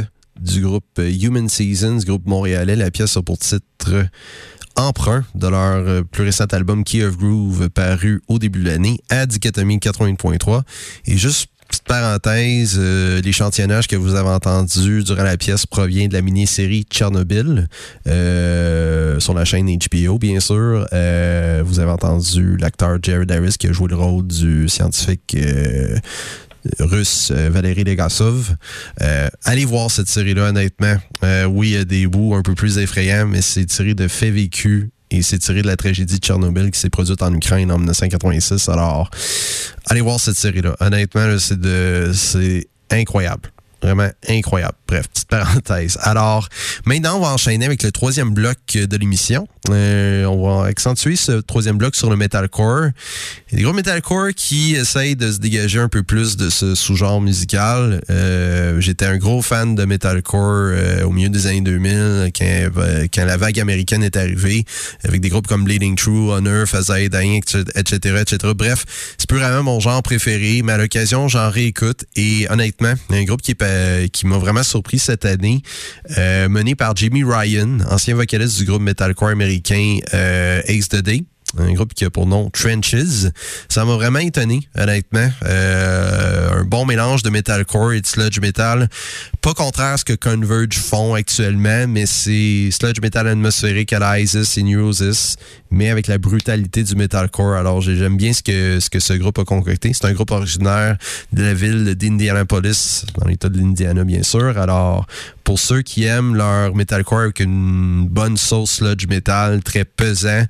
du 0.40 0.62
groupe 0.62 0.98
Human 0.98 1.48
Seasons, 1.48 1.98
groupe 1.98 2.26
montréalais. 2.26 2.76
La 2.76 2.90
pièce 2.90 3.16
a 3.16 3.22
pour 3.22 3.38
titre 3.38 4.06
emprunt 4.76 5.24
de 5.34 5.46
leur 5.46 6.04
plus 6.06 6.24
récent 6.24 6.46
album 6.46 6.82
Key 6.82 7.04
of 7.04 7.16
Groove 7.16 7.70
paru 7.70 8.20
au 8.26 8.38
début 8.40 8.64
de 8.64 8.68
l'année 8.68 8.98
à 9.10 9.26
Dichotomie 9.26 9.78
80.3. 9.78 10.62
Et 11.06 11.16
juste 11.16 11.48
petite 11.68 11.84
parenthèse, 11.84 12.76
euh, 12.78 13.20
l'échantillonnage 13.22 13.88
que 13.88 13.96
vous 13.96 14.14
avez 14.14 14.28
entendu 14.28 15.02
durant 15.02 15.22
la 15.22 15.36
pièce 15.36 15.66
provient 15.66 16.08
de 16.08 16.12
la 16.12 16.22
mini-série 16.22 16.84
Tchernobyl 16.88 17.68
euh, 18.06 19.18
sur 19.18 19.34
la 19.34 19.44
chaîne 19.44 19.66
HBO, 19.66 20.18
bien 20.18 20.40
sûr. 20.40 20.86
Euh, 20.92 21.62
vous 21.64 21.80
avez 21.80 21.90
entendu 21.90 22.56
l'acteur 22.56 22.98
Jared 23.02 23.30
Harris 23.30 23.56
qui 23.58 23.68
a 23.68 23.72
joué 23.72 23.88
le 23.88 23.96
rôle 23.96 24.26
du 24.26 24.68
scientifique 24.68 25.36
russe 26.80 27.30
Valérie 27.30 27.84
Legasov. 27.84 28.56
allez 29.44 29.64
voir 29.64 29.90
cette 29.90 30.08
série-là, 30.08 30.48
honnêtement. 30.48 30.96
oui, 31.48 31.68
il 31.68 31.74
y 31.74 31.76
a 31.76 31.84
des 31.84 32.06
bouts 32.06 32.34
un 32.34 32.42
peu 32.42 32.54
plus 32.54 32.78
effrayants, 32.78 33.26
mais 33.26 33.42
c'est 33.42 33.66
tiré 33.66 33.94
de 33.94 34.08
faits 34.08 34.32
vécus 34.32 34.88
et 35.10 35.22
c'est 35.22 35.38
tiré 35.38 35.62
de 35.62 35.66
la 35.66 35.76
tragédie 35.76 36.18
de 36.18 36.24
Tchernobyl 36.24 36.70
qui 36.70 36.80
s'est 36.80 36.90
produite 36.90 37.22
en 37.22 37.32
Ukraine 37.32 37.70
en 37.70 37.78
1986. 37.78 38.68
Alors, 38.68 39.10
allez 39.86 40.00
voir 40.00 40.18
cette 40.18 40.36
série-là. 40.36 40.74
Honnêtement, 40.80 41.36
c'est 41.38 42.68
incroyable. 42.90 43.50
Vraiment 43.82 44.08
incroyable. 44.28 44.74
Bref, 44.88 45.08
petite 45.08 45.28
parenthèse. 45.28 45.98
Alors, 46.02 46.48
maintenant, 46.84 47.18
on 47.18 47.20
va 47.20 47.28
enchaîner 47.28 47.66
avec 47.66 47.82
le 47.82 47.92
troisième 47.92 48.32
bloc 48.32 48.58
de 48.74 48.96
l'émission. 48.96 49.46
Euh, 49.70 50.24
on 50.24 50.60
va 50.60 50.66
accentuer 50.66 51.16
ce 51.16 51.32
troisième 51.32 51.78
bloc 51.78 51.94
sur 51.94 52.10
le 52.10 52.16
metalcore. 52.16 52.88
Il 53.48 53.52
y 53.52 53.54
a 53.54 53.56
des 53.56 53.62
groupes 53.62 53.76
metalcore 53.76 54.28
qui 54.36 54.74
essayent 54.74 55.16
de 55.16 55.32
se 55.32 55.38
dégager 55.38 55.78
un 55.78 55.88
peu 55.88 56.02
plus 56.02 56.36
de 56.36 56.50
ce 56.50 56.74
sous-genre 56.74 57.20
musical. 57.20 58.02
Euh, 58.10 58.80
j'étais 58.80 59.06
un 59.06 59.16
gros 59.16 59.40
fan 59.40 59.74
de 59.74 59.84
metalcore 59.84 60.42
euh, 60.44 61.04
au 61.04 61.10
milieu 61.10 61.30
des 61.30 61.46
années 61.46 61.62
2000 61.62 62.30
quand, 62.34 63.24
la 63.24 63.36
vague 63.36 63.58
américaine 63.58 64.02
est 64.02 64.16
arrivée 64.16 64.64
avec 65.02 65.20
des 65.20 65.30
groupes 65.30 65.46
comme 65.46 65.64
Bleeding 65.64 65.96
True, 65.96 66.32
Honor, 66.32 66.66
Fazaï, 66.66 67.08
Dying, 67.08 67.42
etc., 67.74 68.16
etc. 68.20 68.52
Bref, 68.54 68.84
c'est 69.16 69.28
plus 69.28 69.38
vraiment 69.38 69.62
mon 69.62 69.80
genre 69.80 70.02
préféré, 70.02 70.60
mais 70.62 70.72
à 70.72 70.78
l'occasion, 70.78 71.28
j'en 71.28 71.50
réécoute 71.50 72.04
et 72.16 72.46
honnêtement, 72.50 72.94
il 73.08 73.16
y 73.16 73.18
a 73.18 73.22
un 73.22 73.24
groupe 73.24 73.42
qui, 73.42 73.54
qui 74.12 74.26
m'a 74.26 74.38
vraiment 74.38 74.62
surpris 74.62 74.98
cette 74.98 75.24
année, 75.24 75.62
mené 76.48 76.74
par 76.74 76.94
Jimmy 76.96 77.24
Ryan, 77.24 77.78
ancien 77.90 78.14
vocaliste 78.14 78.58
du 78.58 78.64
groupe 78.64 78.82
metalcore 78.82 79.28
américain 79.28 79.44
américain 79.44 79.98
euh, 80.14 80.62
Ace 80.66 80.88
the 80.88 81.02
Day 81.02 81.24
un 81.58 81.72
groupe 81.72 81.94
qui 81.94 82.04
a 82.04 82.10
pour 82.10 82.26
nom 82.26 82.50
Trenches. 82.50 83.26
Ça 83.68 83.84
m'a 83.84 83.94
vraiment 83.94 84.18
étonné, 84.18 84.68
honnêtement. 84.76 85.28
Euh, 85.44 86.60
un 86.60 86.64
bon 86.64 86.84
mélange 86.84 87.22
de 87.22 87.30
metalcore 87.30 87.92
et 87.92 88.00
de 88.00 88.06
sludge 88.06 88.40
metal. 88.40 88.88
Pas 89.40 89.54
contraire 89.54 89.94
à 89.94 89.96
ce 89.96 90.04
que 90.04 90.14
Converge 90.14 90.78
font 90.78 91.14
actuellement, 91.14 91.86
mais 91.88 92.06
c'est 92.06 92.70
sludge 92.70 93.00
metal 93.00 93.28
atmosphérique 93.28 93.92
à 93.92 93.98
la 93.98 94.20
Isis 94.20 94.56
et 94.56 94.62
Neurosis, 94.62 95.36
mais 95.70 95.90
avec 95.90 96.06
la 96.06 96.18
brutalité 96.18 96.82
du 96.82 96.94
metalcore. 96.96 97.54
Alors 97.54 97.80
j'aime 97.80 98.16
bien 98.16 98.32
ce 98.32 98.42
que, 98.42 99.00
ce 99.00 99.12
groupe 99.14 99.38
a 99.38 99.44
concocté. 99.44 99.92
C'est 99.92 100.06
un 100.06 100.12
groupe 100.12 100.30
originaire 100.30 100.96
de 101.32 101.42
la 101.42 101.54
ville 101.54 101.94
d'Indianapolis, 101.94 103.04
dans 103.18 103.26
l'État 103.26 103.48
de 103.48 103.58
l'Indiana, 103.58 104.04
bien 104.04 104.22
sûr. 104.22 104.58
Alors, 104.58 105.06
pour 105.44 105.58
ceux 105.58 105.82
qui 105.82 106.04
aiment 106.04 106.34
leur 106.34 106.74
metalcore 106.74 107.20
avec 107.20 107.40
une 107.40 108.08
bonne 108.08 108.36
sauce 108.36 108.76
sludge 108.76 109.06
metal, 109.06 109.62
très 109.62 109.84
pesant, 109.84 110.44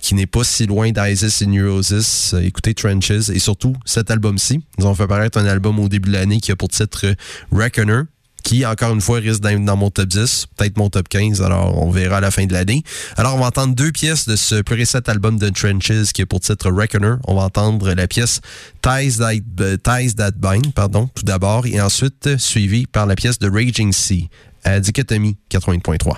qui 0.00 0.14
n'est 0.14 0.26
pas 0.26 0.42
si 0.42 0.66
loin 0.66 0.90
d'Isis 0.90 1.42
et 1.42 1.46
Neurosis, 1.46 2.32
euh, 2.34 2.40
écoutez 2.40 2.74
Trenches 2.74 3.10
et 3.30 3.38
surtout 3.38 3.76
cet 3.84 4.10
album-ci. 4.10 4.62
Ils 4.78 4.86
ont 4.86 4.94
fait 4.94 5.06
paraître 5.06 5.38
un 5.38 5.46
album 5.46 5.78
au 5.78 5.88
début 5.88 6.08
de 6.08 6.14
l'année 6.14 6.40
qui 6.40 6.50
a 6.50 6.56
pour 6.56 6.68
titre 6.68 7.14
Reckoner 7.52 8.02
qui, 8.48 8.64
encore 8.64 8.94
une 8.94 9.02
fois, 9.02 9.18
risque 9.18 9.42
d'être 9.42 9.62
dans 9.62 9.76
mon 9.76 9.90
top 9.90 10.08
10, 10.08 10.46
peut-être 10.56 10.78
mon 10.78 10.88
top 10.88 11.06
15, 11.10 11.42
alors 11.42 11.76
on 11.82 11.90
verra 11.90 12.16
à 12.16 12.20
la 12.22 12.30
fin 12.30 12.46
de 12.46 12.54
l'année. 12.54 12.82
Alors, 13.18 13.34
on 13.34 13.40
va 13.40 13.48
entendre 13.48 13.74
deux 13.74 13.92
pièces 13.92 14.26
de 14.26 14.36
ce 14.36 14.62
plus 14.62 14.74
récent 14.74 15.00
album 15.06 15.38
de 15.38 15.50
Trenches 15.50 16.12
qui 16.14 16.22
est 16.22 16.26
pour 16.26 16.40
titre 16.40 16.70
Reckoner. 16.70 17.16
On 17.26 17.34
va 17.34 17.42
entendre 17.42 17.92
la 17.92 18.06
pièce 18.06 18.40
Ties 18.80 19.18
That, 19.18 19.32
euh, 19.60 19.76
That 19.76 20.30
Bind, 20.38 20.72
pardon, 20.72 21.10
tout 21.14 21.24
d'abord, 21.24 21.66
et 21.66 21.78
ensuite 21.78 22.38
suivi 22.38 22.86
par 22.86 23.04
la 23.04 23.16
pièce 23.16 23.38
de 23.38 23.50
Raging 23.50 23.92
Sea 23.92 24.30
à 24.64 24.80
Dichotomie 24.80 25.36
80.3. 25.50 26.16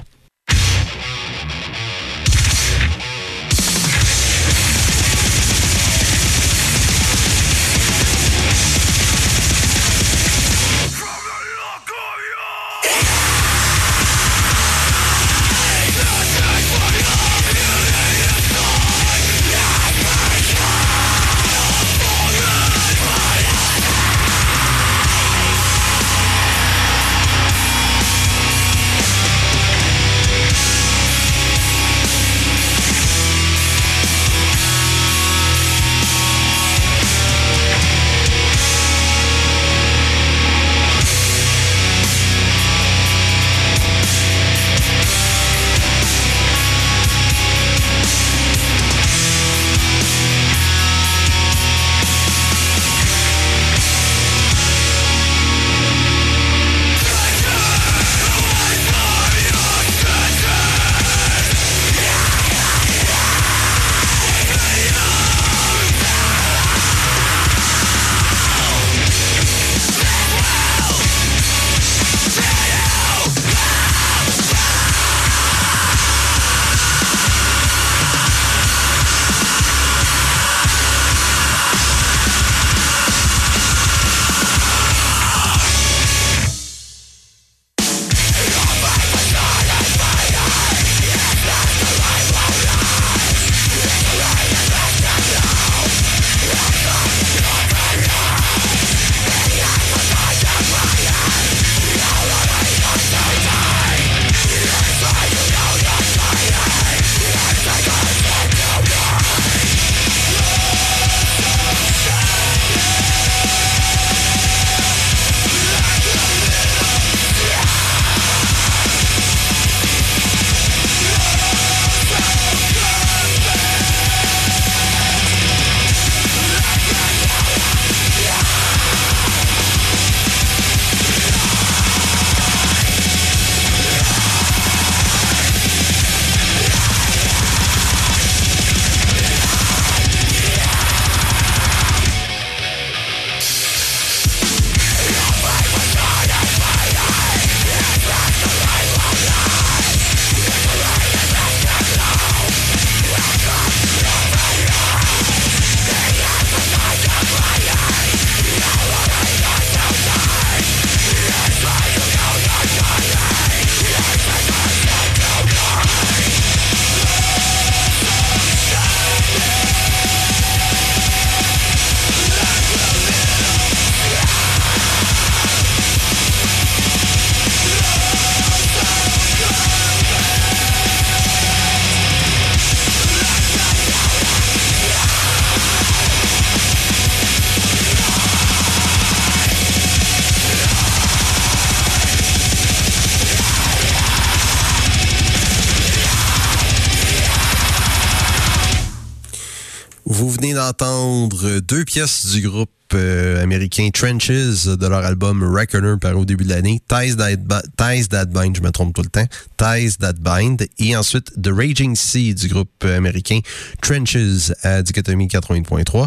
pièces 201.91 202.26
du 202.26 202.43
groupe 202.43 202.70
euh, 202.95 203.43
américain 203.43 203.88
Trenches 203.93 204.66
de 204.66 204.86
leur 204.86 205.05
album 205.05 205.43
Reckoner 205.43 205.97
par 206.01 206.16
au 206.16 206.24
début 206.24 206.45
de 206.45 206.51
l'année. 206.51 206.80
Ties 206.88 207.16
That, 207.16 207.62
Ties 207.76 208.07
That 208.07 208.26
Bind, 208.26 208.57
je 208.57 208.62
me 208.62 208.70
trompe 208.70 208.95
tout 208.95 209.03
le 209.03 209.09
temps. 209.09 209.26
Ties 209.57 209.97
That 209.99 210.12
Bind. 210.20 210.68
Et 210.78 210.97
ensuite 210.97 211.32
The 211.43 211.49
Raging 211.49 211.97
Sea 211.97 212.32
du 212.34 212.47
groupe 212.47 212.84
américain 212.84 213.41
Trenches 213.82 214.53
à 214.62 214.82
Dichotomie 214.82 215.26
80.3. 215.26 216.07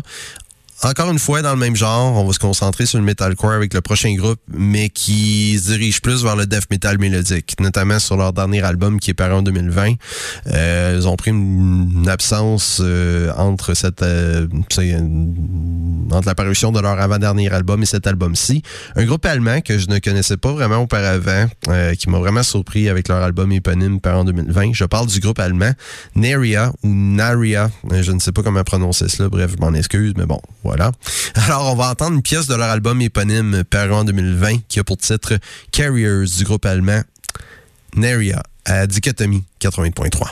Encore 0.85 1.09
une 1.09 1.19
fois, 1.19 1.41
dans 1.41 1.53
le 1.53 1.59
même 1.59 1.77
genre, 1.77 2.17
on 2.17 2.25
va 2.25 2.33
se 2.33 2.39
concentrer 2.39 2.85
sur 2.85 2.99
le 2.99 3.05
metalcore 3.05 3.53
avec 3.53 3.73
le 3.73 3.79
prochain 3.79 4.13
groupe, 4.15 4.39
mais 4.51 4.89
qui 4.89 5.57
se 5.57 5.71
dirige 5.71 6.01
plus 6.01 6.23
vers 6.23 6.35
le 6.35 6.45
death 6.45 6.69
metal 6.69 6.97
mélodique, 6.97 7.55
notamment 7.61 7.99
sur 7.99 8.17
leur 8.17 8.33
dernier 8.33 8.61
album 8.63 8.99
qui 8.99 9.11
est 9.11 9.13
paru 9.13 9.31
en 9.31 9.41
2020. 9.43 9.93
Euh, 10.47 10.97
ils 10.97 11.07
ont 11.07 11.15
pris 11.15 11.31
une, 11.31 12.05
absence 12.09 12.81
euh, 12.83 13.31
entre 13.37 13.75
cette 13.75 14.03
euh, 14.03 14.45
entre 16.11 16.27
l'apparition 16.27 16.73
de 16.73 16.81
leur 16.81 16.99
avant-dernier 16.99 17.49
album 17.49 17.81
et 17.81 17.85
cet 17.85 18.05
album-ci. 18.05 18.61
Un 18.97 19.05
groupe 19.05 19.25
allemand 19.25 19.61
que 19.61 19.79
je 19.79 19.87
ne 19.87 19.99
connaissais 19.99 20.35
pas 20.35 20.51
vraiment 20.51 20.79
auparavant, 20.79 21.47
qui 21.97 22.09
m'a 22.09 22.19
vraiment 22.19 22.43
surpris 22.43 22.89
avec 22.89 23.07
leur 23.07 23.23
album 23.23 23.53
éponyme 23.53 24.01
paru 24.01 24.17
en 24.17 24.23
2020. 24.25 24.73
Je 24.73 24.83
parle 24.83 25.07
du 25.07 25.21
groupe 25.21 25.39
allemand 25.39 25.71
Naria 26.15 26.73
ou 26.83 26.89
Naria, 26.89 27.71
je 27.89 28.11
ne 28.11 28.19
sais 28.19 28.33
pas 28.33 28.43
comment 28.43 28.63
prononcer 28.65 29.07
cela, 29.07 29.29
bref, 29.29 29.51
je 29.55 29.61
m'en 29.61 29.73
excuse, 29.73 30.13
mais 30.17 30.25
bon, 30.25 30.41
voilà. 30.63 30.72
Voilà. 30.75 30.91
Alors, 31.35 31.71
on 31.71 31.75
va 31.75 31.91
entendre 31.91 32.15
une 32.15 32.23
pièce 32.23 32.47
de 32.47 32.55
leur 32.55 32.67
album 32.67 32.99
éponyme 32.99 33.63
paru 33.63 33.93
en 33.93 34.03
2020 34.05 34.63
qui 34.67 34.79
a 34.79 34.83
pour 34.83 34.97
titre 34.97 35.37
Carriers 35.71 36.25
du 36.35 36.43
groupe 36.43 36.65
allemand 36.65 37.03
Naria 37.95 38.41
à 38.65 38.87
Dichotomie 38.87 39.43
80.3. 39.61 40.31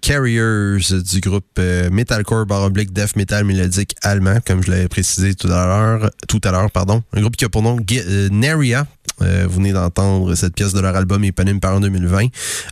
Carriers 0.00 0.78
du 0.78 1.20
groupe 1.20 1.46
euh, 1.58 1.90
Metalcore 1.90 2.46
baroblique 2.46 2.92
death 2.92 3.16
metal 3.16 3.44
mélodique 3.44 3.94
allemand, 4.02 4.38
comme 4.46 4.62
je 4.62 4.70
l'avais 4.70 4.88
précisé 4.88 5.34
tout 5.34 5.48
à 5.48 5.66
l'heure. 5.66 6.10
Tout 6.28 6.40
à 6.44 6.50
l'heure, 6.50 6.70
pardon. 6.70 7.02
Un 7.12 7.20
groupe 7.20 7.36
qui 7.36 7.44
a 7.44 7.48
pour 7.48 7.62
nom 7.62 7.78
euh, 7.92 8.28
Neria. 8.30 8.86
Euh, 9.22 9.46
vous 9.48 9.56
venez 9.56 9.72
d'entendre 9.72 10.34
cette 10.34 10.54
pièce 10.54 10.72
de 10.72 10.80
leur 10.80 10.96
album 10.96 11.24
éponyme 11.24 11.60
par 11.60 11.76
en 11.76 11.80
2020. 11.80 12.26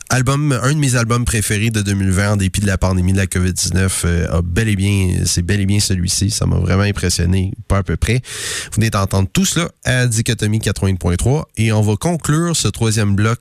Album, 0.09 0.57
un 0.61 0.73
de 0.73 0.79
mes 0.79 0.95
albums 0.95 1.25
préférés 1.25 1.69
de 1.69 1.81
2020 1.81 2.33
en 2.33 2.37
dépit 2.37 2.61
de 2.61 2.67
la 2.67 2.77
pandémie 2.77 3.13
de 3.13 3.17
la 3.17 3.25
COVID-19 3.25 4.27
a 4.29 4.41
bel 4.41 4.69
et 4.69 4.75
bien, 4.75 5.21
c'est 5.25 5.41
bel 5.41 5.61
et 5.61 5.65
bien 5.65 5.79
celui-ci. 5.79 6.31
Ça 6.31 6.45
m'a 6.45 6.57
vraiment 6.57 6.83
impressionné, 6.83 7.51
pas 7.67 7.77
à 7.77 7.83
peu 7.83 7.97
près. 7.97 8.21
Vous 8.65 8.75
venez 8.75 8.89
d'entendre 8.89 9.29
tout 9.31 9.45
cela 9.45 9.69
à 9.85 10.07
Dichotomie 10.07 10.59
80.3 10.59 11.43
et 11.57 11.71
on 11.71 11.81
va 11.81 11.95
conclure 11.95 12.55
ce 12.55 12.67
troisième 12.67 13.15
bloc 13.15 13.39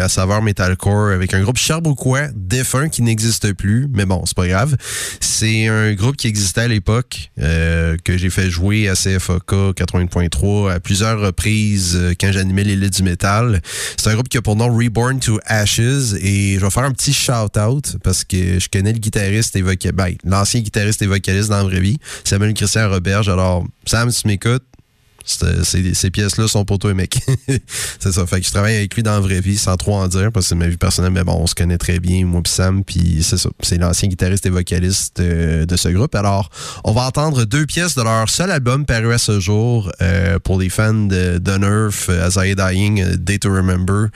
à 0.00 0.08
savoir 0.08 0.42
metalcore 0.42 1.10
avec 1.10 1.34
un 1.34 1.42
groupe 1.42 1.58
Sherbrookeois 1.58 2.28
défunt 2.34 2.88
qui 2.88 3.02
n'existe 3.02 3.52
plus, 3.54 3.88
mais 3.92 4.04
bon, 4.06 4.22
c'est 4.26 4.36
pas 4.36 4.48
grave. 4.48 4.76
C'est 5.20 5.66
un 5.68 5.94
groupe 5.94 6.16
qui 6.16 6.28
existait 6.28 6.62
à 6.62 6.68
l'époque, 6.68 7.30
euh, 7.40 7.96
que 8.04 8.16
j'ai 8.16 8.30
fait 8.30 8.50
jouer 8.50 8.88
à 8.88 8.94
CFOK 8.94 9.52
80.3 9.76 10.72
à 10.72 10.80
plusieurs 10.80 11.20
reprises 11.20 11.96
euh, 11.96 12.14
quand 12.18 12.32
j'animais 12.36 12.64
l'élite 12.64 12.96
du 12.96 13.02
métal. 13.02 13.60
C'est 13.96 14.10
un 14.10 14.14
groupe 14.14 14.28
qui 14.28 14.36
a 14.36 14.42
pour 14.42 14.56
nom 14.56 14.74
Reborn 14.74 15.20
to 15.20 15.38
Ashes 15.46 16.14
et 16.20 16.56
je 16.58 16.60
vais 16.60 16.70
faire 16.70 16.84
un 16.84 16.92
petit 16.92 17.12
shout-out 17.12 17.96
parce 18.02 18.24
que 18.24 18.58
je 18.58 18.68
connais 18.68 18.92
le 18.92 18.98
guitariste 18.98 19.56
et 19.56 19.62
vocaliste, 19.62 19.94
ben, 19.94 20.14
l'ancien 20.24 20.60
guitariste 20.60 21.02
et 21.02 21.06
vocaliste 21.06 21.48
dans 21.48 21.58
la 21.58 21.64
vraie 21.64 21.80
vie, 21.80 21.98
Samuel 22.24 22.54
Christian 22.54 22.90
Roberge. 22.90 23.28
Alors, 23.28 23.64
Sam, 23.86 24.12
tu 24.12 24.26
m'écoutes, 24.26 24.64
ces, 25.26 25.94
ces 25.94 26.10
pièces-là 26.10 26.46
sont 26.48 26.64
pour 26.64 26.78
toi, 26.78 26.94
mec. 26.94 27.18
c'est 27.98 28.12
ça. 28.12 28.26
Fait 28.26 28.40
que 28.40 28.46
je 28.46 28.52
travaille 28.52 28.76
avec 28.76 28.94
lui 28.94 29.02
dans 29.02 29.12
la 29.12 29.20
vraie 29.20 29.40
vie, 29.40 29.58
sans 29.58 29.76
trop 29.76 29.94
en 29.94 30.06
dire, 30.08 30.30
parce 30.32 30.46
que 30.46 30.48
c'est 30.50 30.54
ma 30.54 30.68
vie 30.68 30.76
personnelle, 30.76 31.12
mais 31.12 31.24
bon, 31.24 31.36
on 31.40 31.46
se 31.46 31.54
connaît 31.54 31.78
très 31.78 31.98
bien, 31.98 32.24
moi 32.24 32.42
et 32.44 32.48
Sam, 32.48 32.84
puis 32.84 33.22
c'est 33.22 33.36
ça. 33.36 33.50
C'est 33.62 33.78
l'ancien 33.78 34.08
guitariste 34.08 34.46
et 34.46 34.50
vocaliste 34.50 35.20
euh, 35.20 35.66
de 35.66 35.76
ce 35.76 35.88
groupe. 35.88 36.14
Alors, 36.14 36.50
on 36.84 36.92
va 36.92 37.02
entendre 37.02 37.44
deux 37.44 37.66
pièces 37.66 37.96
de 37.96 38.02
leur 38.02 38.28
seul 38.28 38.50
album 38.50 38.86
paru 38.86 39.12
à 39.12 39.18
ce 39.18 39.40
jour 39.40 39.90
euh, 40.00 40.38
pour 40.38 40.60
les 40.60 40.68
fans 40.68 40.94
de, 40.94 41.38
de 41.38 41.52
Nerf, 41.52 42.08
euh, 42.08 42.26
As 42.26 42.36
I 42.36 42.54
Dying, 42.54 43.16
Day 43.16 43.38
to 43.38 43.52
Remember. 43.52 44.08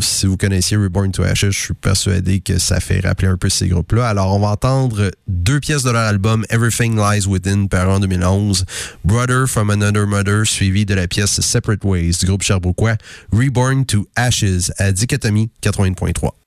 si 0.00 0.26
vous 0.26 0.36
connaissiez 0.36 0.76
Reborn 0.76 1.12
to 1.12 1.22
Ashes, 1.22 1.50
je 1.50 1.58
suis 1.58 1.74
persuadé 1.74 2.40
que 2.40 2.58
ça 2.58 2.80
fait 2.80 3.00
rappeler 3.00 3.28
un 3.28 3.36
peu 3.36 3.50
ces 3.50 3.68
groupes-là. 3.68 4.08
Alors, 4.08 4.34
on 4.34 4.40
va 4.40 4.48
entendre 4.48 5.10
deux 5.28 5.60
pièces 5.60 5.82
de 5.82 5.90
leur 5.90 6.02
album 6.02 6.46
Everything 6.48 6.96
Lies 6.96 7.26
Within, 7.26 7.66
paru 7.66 7.92
en 7.92 8.00
2011, 8.00 8.64
Brother 9.04 9.46
from 9.46 9.73
Another 9.74 10.06
Mother, 10.06 10.46
suivi 10.46 10.84
de 10.86 10.94
la 10.94 11.08
pièce 11.08 11.40
Separate 11.40 11.82
Ways 11.82 12.18
du 12.20 12.26
groupe 12.26 12.44
Sherbrookeois 12.44 12.96
Reborn 13.32 13.84
to 13.84 14.06
Ashes 14.14 14.70
à 14.78 14.92
Dichotomie 14.92 15.50
80.3. 15.62 16.43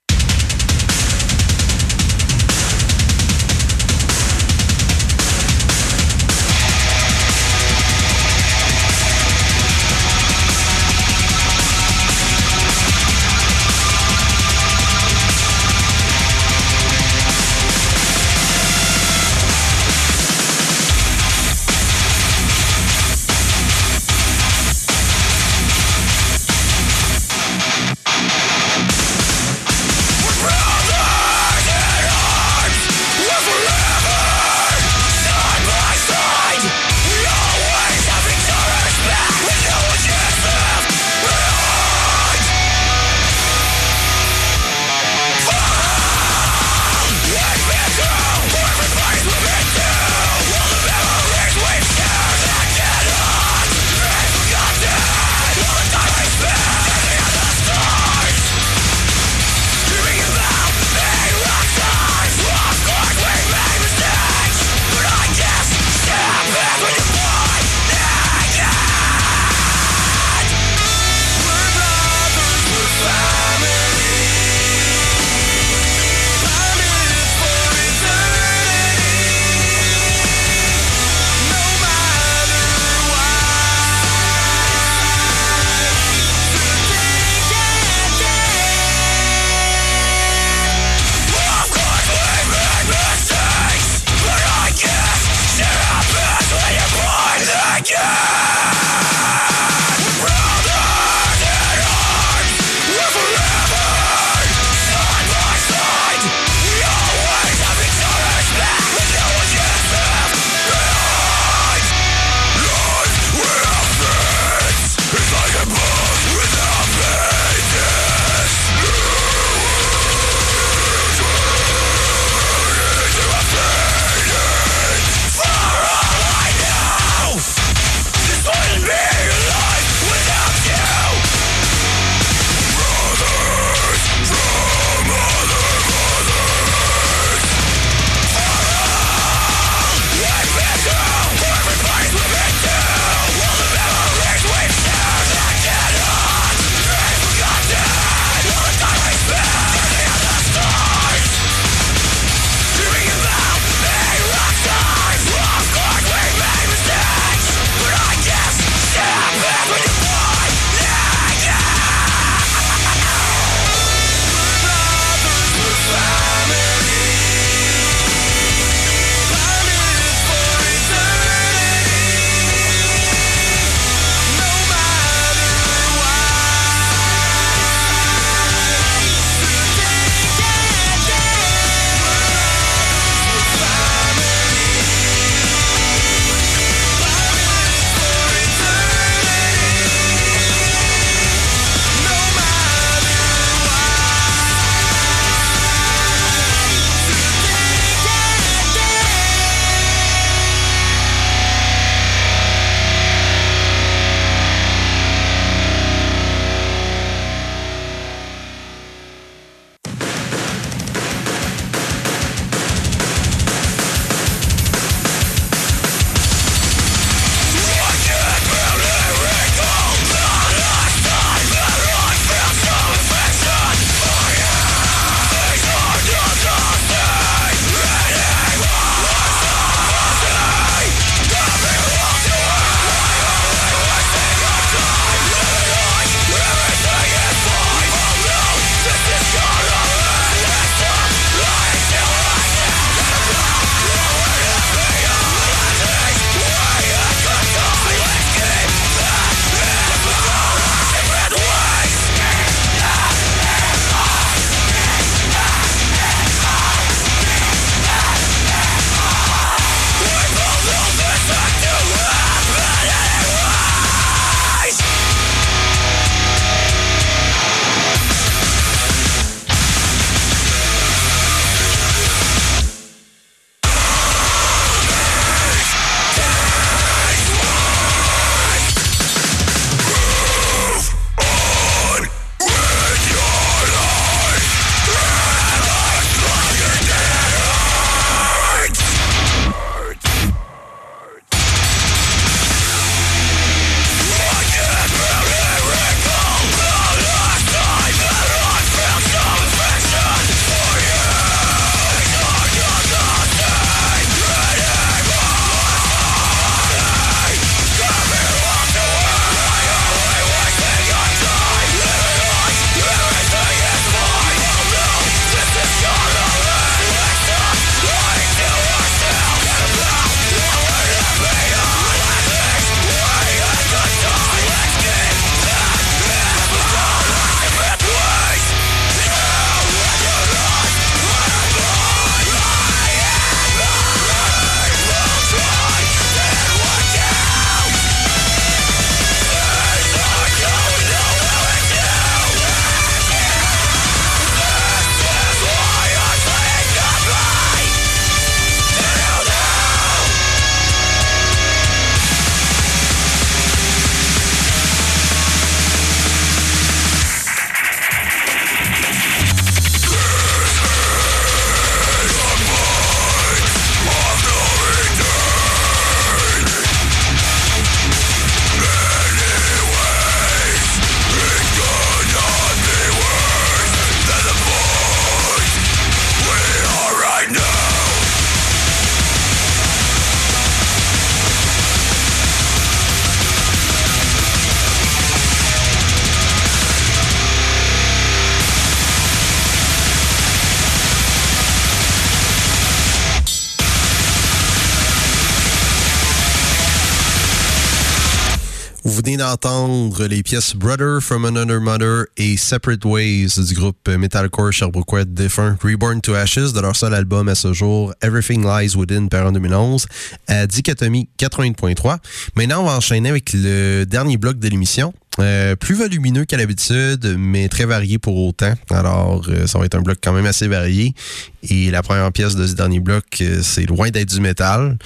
les 400.00 400.22
pièces 400.22 400.54
Brother 400.54 401.00
from 401.00 401.24
Another 401.24 401.60
Mother 401.60 402.06
et 402.16 402.36
Separate 402.36 402.84
Ways 402.84 403.28
du 403.38 403.54
groupe 403.54 403.88
metalcore 403.88 404.52
sherbrookeois 404.52 405.04
défunt 405.04 405.56
Reborn 405.62 406.00
to 406.00 406.14
Ashes 406.14 406.52
de 406.52 406.60
leur 406.60 406.76
seul 406.76 406.94
album 406.94 407.28
à 407.28 407.34
ce 407.34 407.52
jour 407.52 407.92
Everything 408.02 408.44
Lies 408.44 408.76
Within 408.76 409.08
par 409.08 409.26
en 409.26 409.32
2011 409.32 409.86
à 410.28 410.46
Dichotomie 410.46 411.08
80.3. 411.18 411.98
Maintenant, 412.36 412.62
on 412.62 412.66
va 412.66 412.76
enchaîner 412.76 413.08
avec 413.08 413.32
le 413.32 413.84
dernier 413.84 414.16
bloc 414.16 414.38
de 414.38 414.48
l'émission. 414.48 414.92
Euh, 415.20 415.56
plus 415.56 415.74
volumineux 415.74 416.24
qu'à 416.24 416.36
l'habitude, 416.36 417.16
mais 417.18 417.48
très 417.48 417.64
varié 417.64 417.98
pour 417.98 418.16
autant. 418.16 418.54
Alors, 418.70 419.26
euh, 419.28 419.46
ça 419.46 419.58
va 419.58 419.64
être 419.64 419.74
un 419.74 419.80
bloc 419.80 419.98
quand 420.02 420.12
même 420.12 420.26
assez 420.26 420.46
varié. 420.46 420.94
Et 421.42 421.70
la 421.70 421.82
première 421.82 422.10
pièce 422.12 422.36
de 422.36 422.46
ce 422.46 422.54
dernier 422.54 422.78
bloc, 422.78 423.04
euh, 423.20 423.40
c'est 423.42 423.66
loin 423.66 423.90
d'être 423.90 424.08
du 424.08 424.20
métal. 424.20 424.78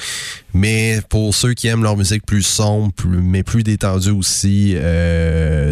Mais 0.54 1.00
pour 1.08 1.34
ceux 1.34 1.52
qui 1.54 1.68
aiment 1.68 1.82
leur 1.82 1.96
musique 1.96 2.24
plus 2.24 2.42
sombre, 2.42 2.92
mais 3.06 3.42
plus 3.42 3.62
détendue 3.62 4.10
aussi, 4.10 4.76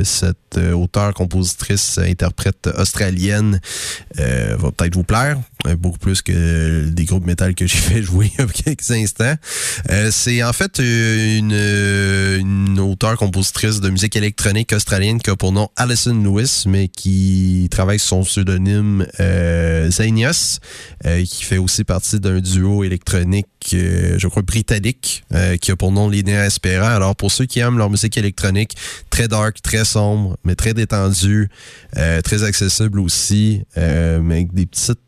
cette 0.04 0.56
auteure-compositrice 0.56 1.98
interprète 1.98 2.70
australienne 2.78 3.60
va 4.16 4.70
peut-être 4.72 4.94
vous 4.94 5.04
plaire. 5.04 5.36
Beaucoup 5.78 5.98
plus 5.98 6.22
que 6.22 6.88
des 6.88 7.04
groupes 7.04 7.26
métal 7.26 7.54
que 7.54 7.66
j'ai 7.66 7.78
fait 7.78 8.02
jouer 8.02 8.30
il 8.34 8.40
y 8.40 8.42
a 8.42 8.46
quelques 8.46 8.90
instants. 8.90 9.34
c'est 10.10 10.42
en 10.42 10.52
fait 10.52 10.78
une, 10.78 11.52
une 11.52 12.78
auteure-compositrice 12.80 13.80
de 13.80 13.90
musique 13.90 14.16
électronique 14.16 14.72
australienne 14.72 15.20
qui 15.20 15.30
a 15.30 15.36
pour 15.36 15.52
nom 15.52 15.68
Alison 15.76 16.14
Lewis, 16.14 16.64
mais 16.66 16.88
qui 16.88 17.68
travaille 17.70 17.98
sous 17.98 18.08
son 18.08 18.22
pseudonyme 18.22 19.06
euh, 19.20 19.90
Zanius, 19.90 20.60
euh, 21.06 21.24
qui 21.24 21.44
fait 21.44 21.58
aussi 21.58 21.84
partie 21.84 22.20
d'un 22.20 22.40
duo 22.40 22.84
électronique, 22.84 23.46
euh, 23.74 24.18
je 24.18 24.28
crois, 24.28 24.42
britannique, 24.42 25.24
euh, 25.32 25.56
qui 25.56 25.70
a 25.70 25.76
pour 25.76 25.92
nom 25.92 26.08
Linéa 26.08 26.46
Espera. 26.46 26.94
Alors, 26.94 27.16
pour 27.16 27.30
ceux 27.30 27.46
qui 27.46 27.60
aiment 27.60 27.78
leur 27.78 27.90
musique 27.90 28.16
électronique, 28.16 28.76
très 29.10 29.28
dark, 29.28 29.60
très 29.62 29.84
sombre, 29.84 30.36
mais 30.44 30.54
très 30.54 30.74
détendue, 30.74 31.48
très 32.24 32.44
accessible 32.44 33.00
aussi, 33.00 33.62
mais 33.76 34.34
avec 34.34 34.54
des 34.54 34.66
petites 34.66 34.98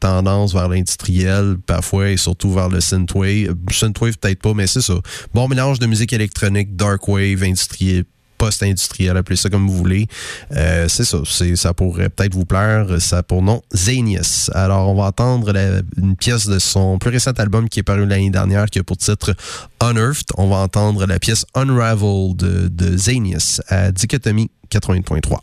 tendances 0.00 0.52
vers 0.52 0.68
l'industriel, 0.68 1.56
parfois, 1.66 2.10
et 2.10 2.16
surtout 2.16 2.52
vers 2.52 2.68
le 2.68 2.80
synthwave. 2.80 3.54
Synthwave, 3.70 4.18
peut-être 4.18 4.40
pas, 4.40 4.54
mais 4.54 4.66
c'est 4.66 4.80
ça. 4.80 4.94
Bon 5.34 5.48
mélange 5.48 5.78
de 5.78 5.86
musique 5.86 6.12
électronique, 6.12 6.76
dark 6.76 7.06
wave, 7.08 7.42
industriel, 7.42 8.04
post-industriel, 8.40 9.16
appelez 9.18 9.36
ça 9.36 9.50
comme 9.50 9.68
vous 9.68 9.76
voulez. 9.76 10.06
Euh, 10.52 10.88
c'est 10.88 11.04
ça, 11.04 11.18
ça 11.54 11.74
pourrait 11.74 12.08
peut-être 12.08 12.34
vous 12.34 12.46
plaire. 12.46 12.86
Ça 12.98 13.22
pour 13.22 13.42
nom 13.42 13.60
Zanius. 13.74 14.50
Alors, 14.54 14.88
on 14.88 14.94
va 14.94 15.04
entendre 15.04 15.54
une 15.98 16.16
pièce 16.16 16.46
de 16.46 16.58
son 16.58 16.98
plus 16.98 17.10
récent 17.10 17.32
album 17.32 17.68
qui 17.68 17.80
est 17.80 17.82
paru 17.82 18.06
l'année 18.06 18.30
dernière, 18.30 18.66
qui 18.66 18.78
a 18.78 18.82
pour 18.82 18.96
titre 18.96 19.34
Unearthed. 19.82 20.28
On 20.38 20.48
va 20.48 20.56
entendre 20.56 21.06
la 21.06 21.18
pièce 21.18 21.44
Unraveled 21.54 22.36
de, 22.36 22.68
de 22.68 22.96
Zanius 22.96 23.60
à 23.68 23.92
Dichotomie 23.92 24.50
80.3. 24.70 25.38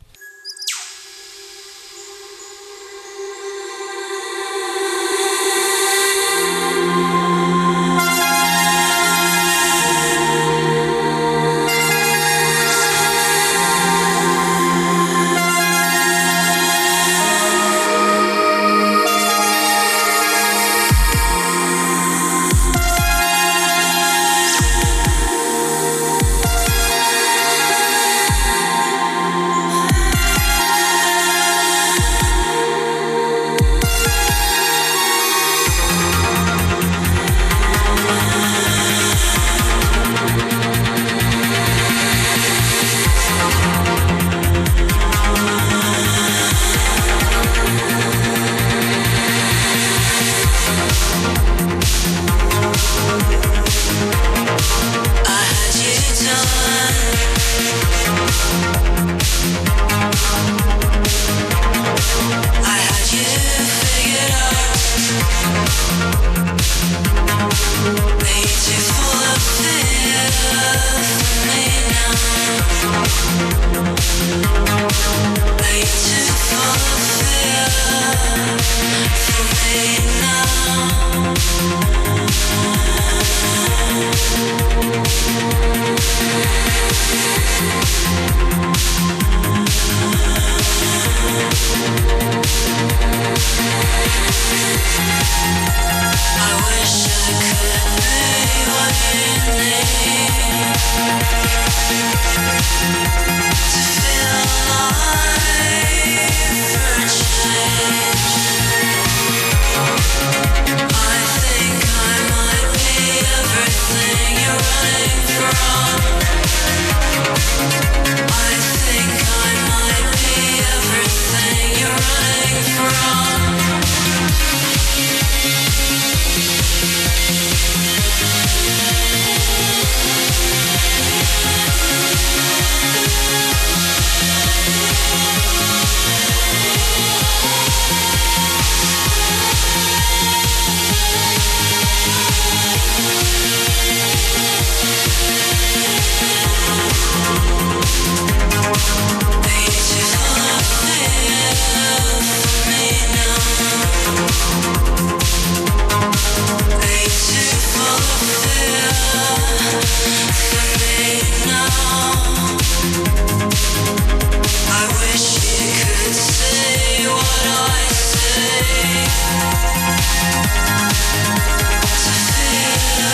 feel 172.97 173.11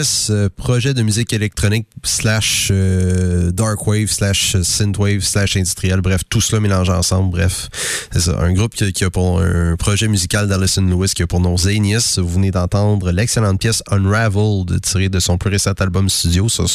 Euh, 0.02 0.50
projet 0.56 0.96
de 0.96 1.04
musique 1.04 1.32
électronique 1.32 1.86
slash 2.04 2.70
euh, 2.72 3.52
dark 3.52 3.86
wave 3.86 4.08
slash 4.08 4.60
synthwave 4.62 5.22
slash 5.22 5.58
industriel. 5.58 6.02
Bref, 6.02 6.22
tout 6.28 6.42
cela 6.42 6.60
mélangé 6.60 6.92
ensemble. 6.92 7.30
Bref, 7.30 7.70
c'est 8.12 8.22
ça. 8.22 8.40
Un 8.40 8.52
groupe 8.54 8.74
qui, 8.74 9.04
a 9.04 9.10
pour 9.12 9.40
un 9.42 9.76
projet 9.76 10.08
musical 10.08 10.48
d'Alison 10.48 10.82
Lewis 10.82 11.12
qui 11.16 11.22
a 11.22 11.28
pour 11.28 11.40
nom 11.40 11.56
Zanius. 11.56 12.18
Vous 12.18 12.30
venez 12.30 12.50
d'entendre 12.50 13.12
l'excellente 13.12 13.60
pièce 13.60 13.84
Unraveled 13.92 14.82
tirée 14.82 15.10
de 15.10 15.20
son 15.20 15.38
plus 15.38 15.52
récent 15.52 15.74
album 15.80 16.10
studio, 16.10 16.50
son, 16.50 16.66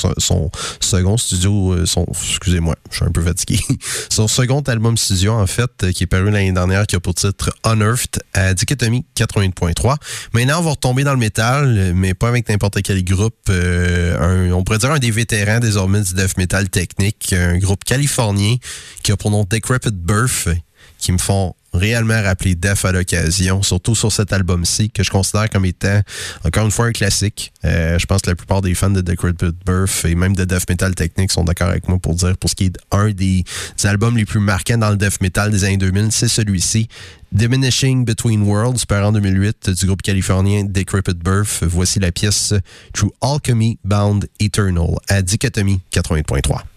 second 0.81 1.17
studio, 1.17 1.73
euh, 1.73 1.87
son 1.87 2.07
excusez-moi, 2.09 2.77
je 2.91 2.97
suis 2.97 3.05
un 3.05 3.11
peu 3.11 3.23
fatigué. 3.23 3.59
son 4.09 4.29
second 4.29 4.61
album 4.61 4.97
studio 4.97 5.33
en 5.33 5.47
fait 5.47 5.91
qui 5.93 6.05
est 6.05 6.07
paru 6.07 6.31
l'année 6.31 6.53
dernière 6.53 6.87
qui 6.87 6.95
a 6.95 7.01
pour 7.01 7.15
titre 7.15 7.51
Unearthed 7.65 8.23
à 8.35 8.55
Dichotomie 8.55 9.05
80.3. 9.17 9.97
Maintenant, 10.33 10.61
on 10.61 10.63
va 10.63 10.71
retomber 10.71 11.03
dans 11.03 11.13
le 11.13 11.19
métal, 11.19 11.93
mais 11.95 12.15
pas 12.15 12.29
avec 12.29 12.49
n'importe 12.49 12.83
quel 12.83 13.03
groupe. 13.03 13.16
Euh, 13.49 14.51
on 14.53 14.63
pourrait 14.63 14.79
dire 14.79 14.93
un 14.93 14.99
des 14.99 15.11
vétérans 15.11 15.61
désormais 15.61 16.03
du 16.03 16.15
death 16.15 16.37
metal 16.37 16.69
technique, 16.69 17.33
un 17.33 17.59
groupe 17.59 17.85
californien 17.85 18.57
qui 19.03 19.13
a 19.13 19.17
pour 19.17 19.31
nom 19.31 19.45
Decrepit 19.49 19.91
Birth, 19.93 20.49
qui 20.99 21.13
me 21.13 21.19
font 21.19 21.55
réellement 21.73 22.23
rappeler 22.23 22.55
Def 22.55 22.85
à 22.85 22.93
l'occasion, 22.93 23.63
surtout 23.63 23.95
sur 23.95 24.13
cet 24.13 24.33
album-ci, 24.33 24.91
que 24.91 25.03
je 25.03 25.11
considère 25.11 25.51
comme 25.51 25.65
étant, 25.65 26.01
encore 26.45 26.65
une 26.65 26.71
fois, 26.71 26.87
un 26.87 26.93
classique. 26.93 27.53
Euh, 27.65 27.99
je 27.99 28.07
pense 28.07 28.23
que 28.23 28.31
la 28.31 28.37
plupart 28.37 28.63
des 28.63 28.75
fans 28.75 28.91
de 28.91 29.01
The 29.01 29.55
Birth 29.65 30.05
et 30.05 30.15
même 30.15 30.35
de 30.35 30.45
Death 30.45 30.69
Metal 30.69 30.95
Technique 30.95 31.33
sont 31.33 31.45
d'accord 31.45 31.69
avec 31.69 31.89
moi 31.89 31.99
pour 31.99 32.15
dire, 32.15 32.37
pour 32.37 32.51
ce 32.51 32.55
qui 32.55 32.67
est 32.67 32.79
un 32.93 33.11
des, 33.11 33.45
albums 33.85 34.17
les 34.17 34.25
plus 34.25 34.41
marquants 34.41 34.79
dans 34.79 34.91
le 34.91 34.97
Death 34.97 35.21
Metal 35.21 35.51
des 35.51 35.65
années 35.65 35.77
2000, 35.77 36.13
c'est 36.13 36.29
celui-ci. 36.29 36.89
Diminishing 37.33 38.05
Between 38.05 38.43
Worlds, 38.43 38.87
par 38.87 39.07
en 39.07 39.13
2008 39.13 39.71
du 39.71 39.87
groupe 39.87 40.03
californien 40.03 40.65
Decrepit 40.65 41.15
Birth. 41.15 41.63
Voici 41.63 41.99
la 41.99 42.13
pièce 42.13 42.55
True 42.93 43.11
Alchemy 43.21 43.79
Bound 43.85 44.27
Eternal 44.41 44.95
à 45.09 45.23
Dichotomie 45.23 45.81
80.3. 45.93 46.76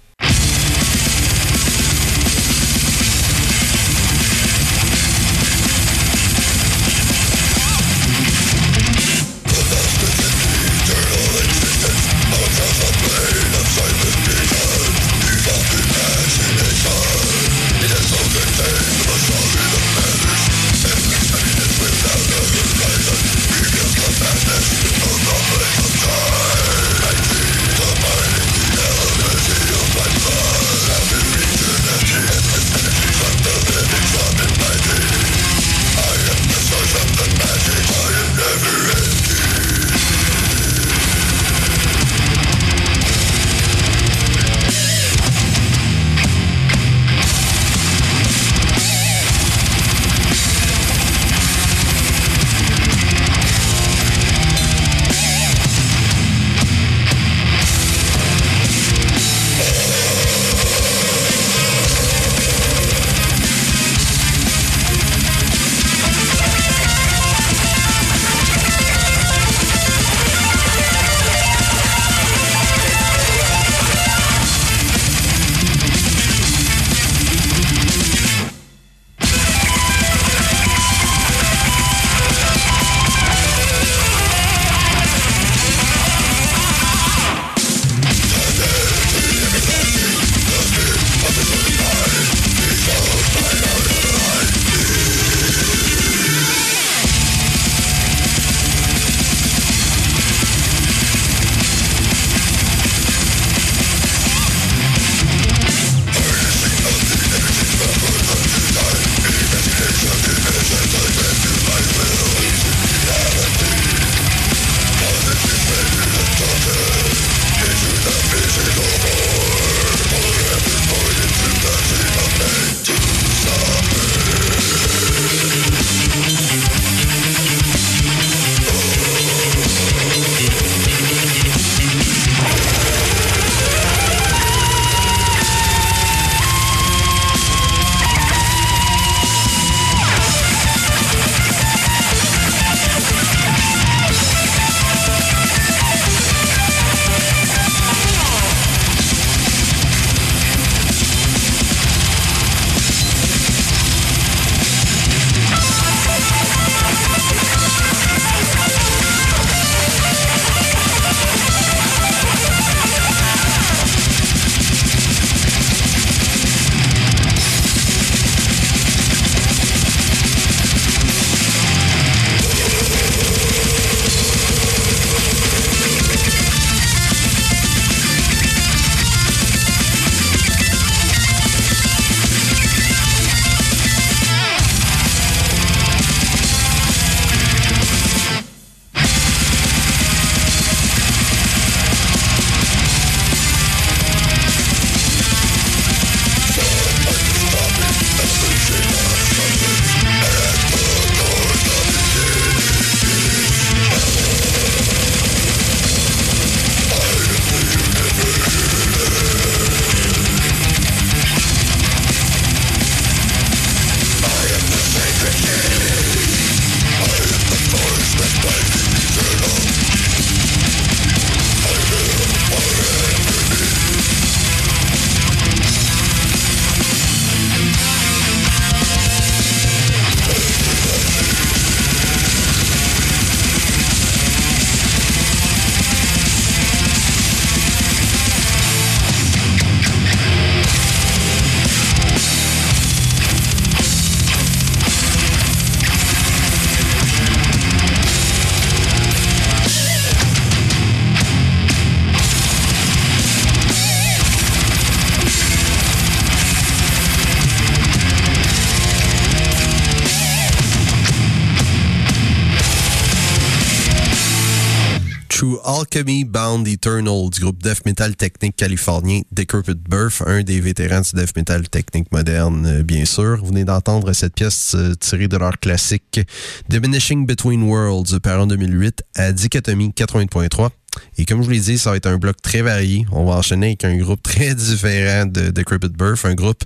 Bound 266.50 266.68
Eternal 266.68 267.30
du 267.30 267.42
groupe 267.42 267.62
death 267.62 267.86
metal 267.86 268.16
technique 268.16 268.56
californien 268.56 269.22
Decrepit 269.32 269.76
Birth, 269.88 270.24
un 270.26 270.42
des 270.42 270.60
vétérans 270.60 271.02
du 271.02 271.12
death 271.14 271.36
metal 271.36 271.70
technique 271.70 272.12
moderne, 272.12 272.66
euh, 272.66 272.82
bien 272.82 273.06
sûr. 273.06 273.38
Vous 273.38 273.50
venez 273.50 273.66
d'entendre 273.66 274.12
cette 274.14 274.34
pièce 274.34 274.74
euh, 274.74 274.96
tirée 274.96 275.28
de 275.28 275.38
leur 275.38 275.60
classique 275.60 276.22
Diminishing 276.68 277.28
Between 277.28 277.62
Worlds, 277.62 278.20
par 278.20 278.42
en 278.42 278.48
2008 278.48 279.04
à 279.16 279.32
Dichotomie 279.32 279.90
80.3. 279.90 280.72
Et 281.18 281.26
comme 281.26 281.42
je 281.42 281.46
vous 281.46 281.52
l'ai 281.52 281.60
dit, 281.60 281.78
ça 281.78 281.92
va 281.92 281.98
être 281.98 282.08
un 282.08 282.18
bloc 282.18 282.42
très 282.42 282.62
varié. 282.62 283.06
On 283.12 283.26
va 283.26 283.36
enchaîner 283.36 283.68
avec 283.68 283.84
un 283.84 283.96
groupe 283.98 284.24
très 284.24 284.56
différent 284.56 285.26
de 285.26 285.50
Decrepit 285.50 285.90
Birth, 285.90 286.26
un 286.26 286.34
groupe 286.34 286.64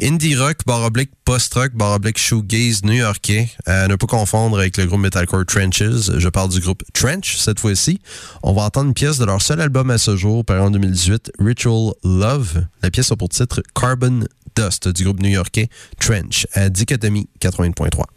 indie 0.00 0.36
rock, 0.36 0.58
baroblique 0.66 1.10
post-rock, 1.24 1.72
baroblique 1.74 2.18
shoegaze 2.18 2.82
new-yorkais. 2.84 3.48
À 3.66 3.88
ne 3.88 3.96
pas 3.96 4.06
confondre 4.06 4.58
avec 4.58 4.76
le 4.76 4.86
groupe 4.86 5.00
metalcore 5.00 5.46
Trenches. 5.46 6.10
Je 6.16 6.28
parle 6.28 6.50
du 6.50 6.60
groupe 6.60 6.82
Trench 6.92 7.36
cette 7.36 7.60
fois-ci. 7.60 8.00
On 8.42 8.52
va 8.52 8.62
entendre 8.62 8.88
une 8.88 8.94
pièce 8.94 9.18
de 9.18 9.24
leur 9.24 9.42
seul 9.42 9.60
album 9.60 9.90
à 9.90 9.98
ce 9.98 10.16
jour, 10.16 10.44
paru 10.44 10.60
en 10.60 10.70
2018, 10.70 11.32
Ritual 11.38 11.92
Love. 12.04 12.66
La 12.82 12.90
pièce 12.90 13.10
a 13.10 13.16
pour 13.16 13.28
titre 13.28 13.62
Carbon 13.74 14.24
Dust 14.56 14.88
du 14.88 15.04
groupe 15.04 15.20
new-yorkais 15.20 15.68
Trench 15.98 16.46
à 16.52 16.68
Dichotomie 16.68 17.28
80.3. 17.40 18.13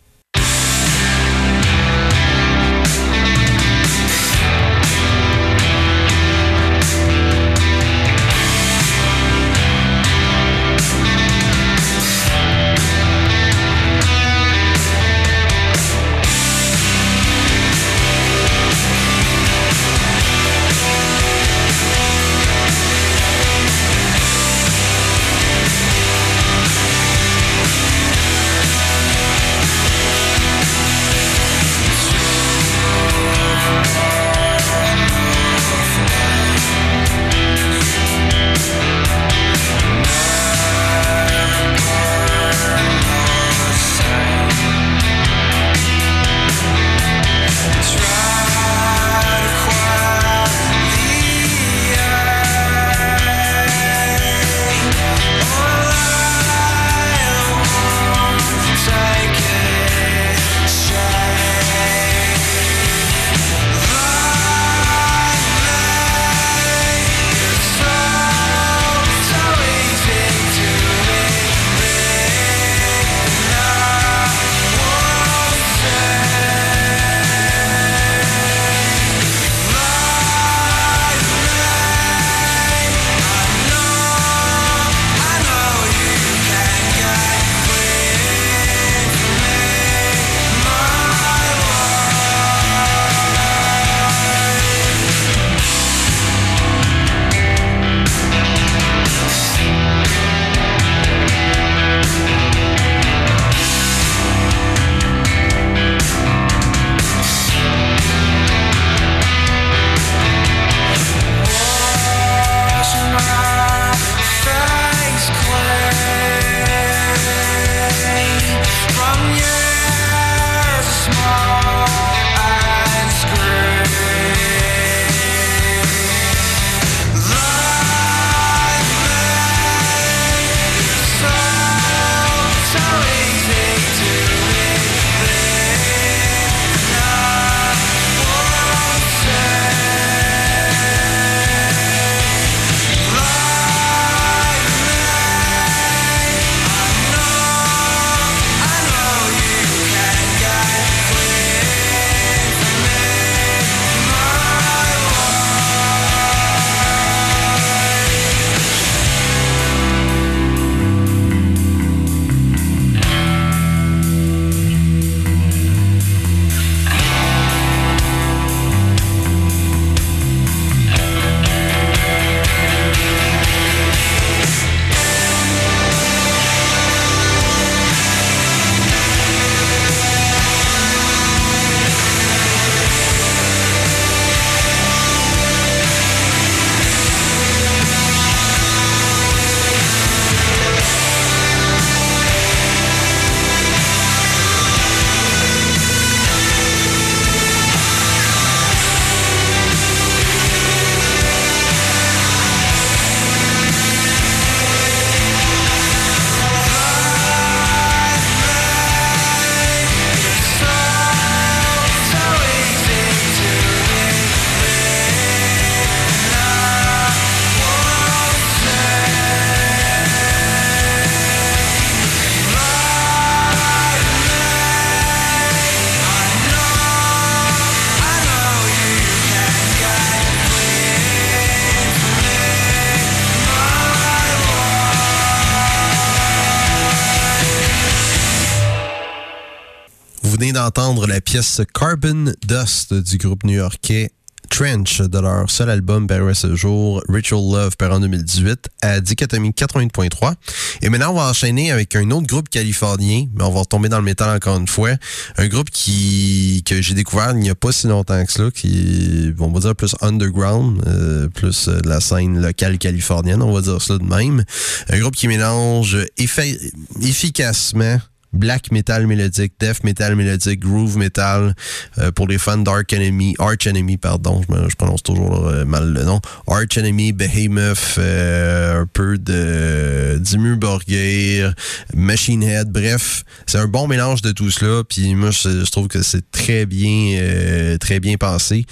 Carbon 241.73 242.33
Dust 242.47 242.93
du 242.93 243.17
groupe 243.17 243.43
new-yorkais 243.43 244.11
Trench 244.49 245.01
de 245.01 245.19
leur 245.19 245.49
seul 245.51 245.69
album 245.69 246.07
paru 246.07 246.31
à 246.31 246.33
ce 246.33 246.55
jour, 246.55 247.03
Ritual 247.09 247.41
Love, 247.41 247.77
paru 247.77 247.93
en 247.93 247.99
2018, 247.99 248.69
à 248.81 249.01
Dichotomie 249.01 249.51
80.3. 249.51 250.33
Et 250.81 250.89
maintenant, 250.89 251.11
on 251.11 251.15
va 251.15 251.29
enchaîner 251.29 251.71
avec 251.71 251.95
un 251.95 252.09
autre 252.11 252.25
groupe 252.25 252.49
californien, 252.49 253.25
mais 253.35 253.43
on 253.43 253.51
va 253.51 253.59
retomber 253.59 253.89
dans 253.89 253.99
le 253.99 254.03
métal 254.03 254.35
encore 254.35 254.57
une 254.57 254.67
fois. 254.67 254.91
Un 255.37 255.47
groupe 255.47 255.69
qui 255.69 256.63
que 256.65 256.81
j'ai 256.81 256.95
découvert 256.95 257.31
il 257.31 257.39
n'y 257.39 257.49
a 257.49 257.55
pas 257.55 257.71
si 257.71 257.87
longtemps 257.87 258.25
que 258.25 258.31
cela, 258.31 258.49
qui 258.49 259.31
on 259.37 259.51
va 259.51 259.59
dire, 259.59 259.75
plus 259.75 259.95
underground, 260.01 260.81
euh, 260.87 261.27
plus 261.27 261.67
euh, 261.67 261.79
la 261.85 261.99
scène 261.99 262.41
locale 262.41 262.79
californienne, 262.79 263.43
on 263.43 263.53
va 263.53 263.61
dire 263.61 263.81
cela 263.81 263.99
de 263.99 264.05
même. 264.05 264.43
Un 264.89 264.99
groupe 264.99 265.15
qui 265.15 265.27
mélange 265.27 265.97
efficacement 266.17 267.99
black 268.33 268.71
metal 268.71 269.07
mélodique, 269.07 269.53
death 269.59 269.83
metal 269.83 270.15
mélodique, 270.15 270.59
groove 270.59 270.97
metal 270.97 271.55
euh, 271.97 272.11
pour 272.11 272.27
les 272.27 272.37
fans 272.37 272.57
d'Arch 272.57 272.93
Enemy, 272.93 273.35
Arch 273.39 273.67
Enemy 273.67 273.97
pardon, 273.97 274.41
je, 274.49 274.75
prononce 274.75 275.03
toujours 275.03 275.47
euh, 275.47 275.65
mal 275.65 275.91
le 275.93 276.03
nom. 276.03 276.19
Arch 276.47 276.77
Enemy, 276.77 277.13
Behemoth, 277.13 277.95
euh, 277.97 278.81
un 278.81 278.85
peu 278.85 279.17
de 279.17 280.17
Dimmu 280.19 280.57
Borgir, 280.57 281.53
Machine 281.95 282.43
Head, 282.43 282.69
bref, 282.69 283.23
c'est 283.45 283.57
un 283.57 283.67
bon 283.67 283.87
mélange 283.87 284.21
de 284.21 284.31
tout 284.31 284.51
cela 284.51 284.83
puis 284.83 285.15
moi 285.15 285.31
je, 285.31 285.69
trouve 285.71 285.87
que 285.87 286.01
c'est 286.01 286.29
très 286.31 286.65
bien 286.65 287.77
très 287.79 287.99
bien 287.99 288.17
pensé. 288.17 288.65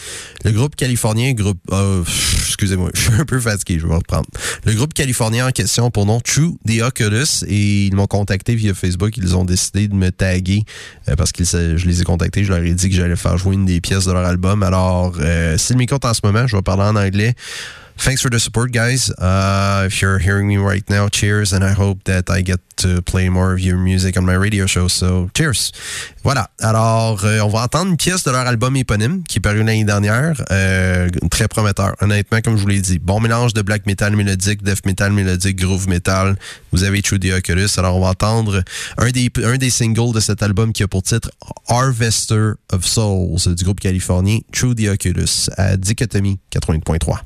Le 0.43 0.51
groupe 0.51 0.75
californien, 0.75 1.33
groupe 1.33 1.59
oh, 1.71 2.03
excusez-moi, 2.45 2.89
je 2.93 3.01
suis 3.01 3.13
un 3.13 3.25
peu 3.25 3.39
fatigué, 3.39 3.79
je 3.79 3.87
vais 3.87 3.95
reprendre. 3.95 4.27
Le 4.65 4.73
groupe 4.73 4.93
californien 4.93 5.47
en 5.47 5.51
question 5.51 5.89
pour 5.91 6.05
nom 6.05 6.19
True 6.19 6.57
The 6.67 6.81
Oculus 6.81 7.45
et 7.47 7.87
ils 7.87 7.95
m'ont 7.95 8.07
contacté 8.07 8.55
via 8.55 8.73
Facebook, 8.73 9.17
ils 9.17 9.35
ont 9.35 9.44
décidé 9.45 9.87
de 9.87 9.95
me 9.95 10.11
taguer 10.11 10.63
euh, 11.09 11.15
parce 11.15 11.31
que 11.31 11.43
je 11.43 11.85
les 11.85 12.01
ai 12.01 12.03
contactés. 12.03 12.43
Je 12.43 12.53
leur 12.53 12.63
ai 12.63 12.73
dit 12.73 12.89
que 12.89 12.95
j'allais 12.95 13.15
faire 13.15 13.37
jouer 13.37 13.55
une 13.55 13.65
des 13.65 13.81
pièces 13.81 14.05
de 14.05 14.11
leur 14.11 14.25
album. 14.25 14.63
Alors, 14.63 15.15
euh, 15.19 15.57
s'ils 15.57 15.77
m'écoutent 15.77 16.05
en 16.05 16.13
ce 16.13 16.21
moment, 16.23 16.47
je 16.47 16.55
vais 16.55 16.61
parler 16.61 16.83
en 16.83 16.95
anglais. 16.95 17.33
Thanks 17.97 18.21
for 18.21 18.29
the 18.29 18.39
support, 18.39 18.71
guys. 18.71 19.09
Uh, 19.11 19.83
if 19.87 20.01
you're 20.01 20.19
hearing 20.19 20.47
me 20.47 20.57
right 20.57 20.87
now, 20.89 21.07
cheers, 21.07 21.53
and 21.53 21.63
I 21.63 21.73
hope 21.73 22.03
that 22.05 22.29
I 22.29 22.41
get 22.41 22.59
to 22.77 23.01
play 23.01 23.29
more 23.29 23.53
of 23.53 23.59
your 23.59 23.77
music 23.77 24.17
on 24.17 24.25
my 24.25 24.35
radio 24.35 24.65
show. 24.65 24.87
So, 24.87 25.29
cheers. 25.33 25.71
Voilà. 26.23 26.49
Alors, 26.59 27.23
euh, 27.23 27.39
on 27.41 27.49
va 27.49 27.63
entendre 27.63 27.91
une 27.91 27.97
pièce 27.97 28.23
de 28.23 28.31
leur 28.31 28.45
album 28.47 28.75
éponyme 28.75 29.23
qui 29.23 29.37
est 29.37 29.41
paru 29.41 29.59
l'année 29.59 29.83
dernière. 29.83 30.43
Euh, 30.51 31.09
très 31.31 31.47
prometteur, 31.47 31.95
honnêtement, 32.01 32.41
comme 32.41 32.57
je 32.57 32.61
vous 32.61 32.67
l'ai 32.67 32.81
dit. 32.81 32.99
Bon 32.99 33.19
mélange 33.19 33.53
de 33.53 33.61
black 33.61 33.85
metal 33.85 34.15
mélodique, 34.15 34.63
death 34.63 34.85
metal 34.85 35.11
mélodique, 35.11 35.57
groove 35.57 35.87
metal. 35.87 36.35
Vous 36.71 36.83
avez 36.83 37.01
True 37.01 37.19
the 37.19 37.31
Oculus. 37.37 37.69
Alors, 37.77 37.95
on 37.95 38.01
va 38.01 38.09
entendre 38.09 38.63
un 38.97 39.11
des, 39.11 39.69
singles 39.69 40.13
de 40.13 40.19
cet 40.19 40.43
album 40.43 40.73
qui 40.73 40.83
a 40.83 40.87
pour 40.87 41.03
titre 41.03 41.29
Harvester 41.67 42.51
of 42.71 42.85
Souls 42.85 43.55
du 43.55 43.63
groupe 43.63 43.79
californien 43.79 44.39
True 44.51 44.75
the 44.75 44.87
Oculus 44.89 45.49
à 45.57 45.77
Dichotomie 45.77 46.39
80.3. 46.51 47.19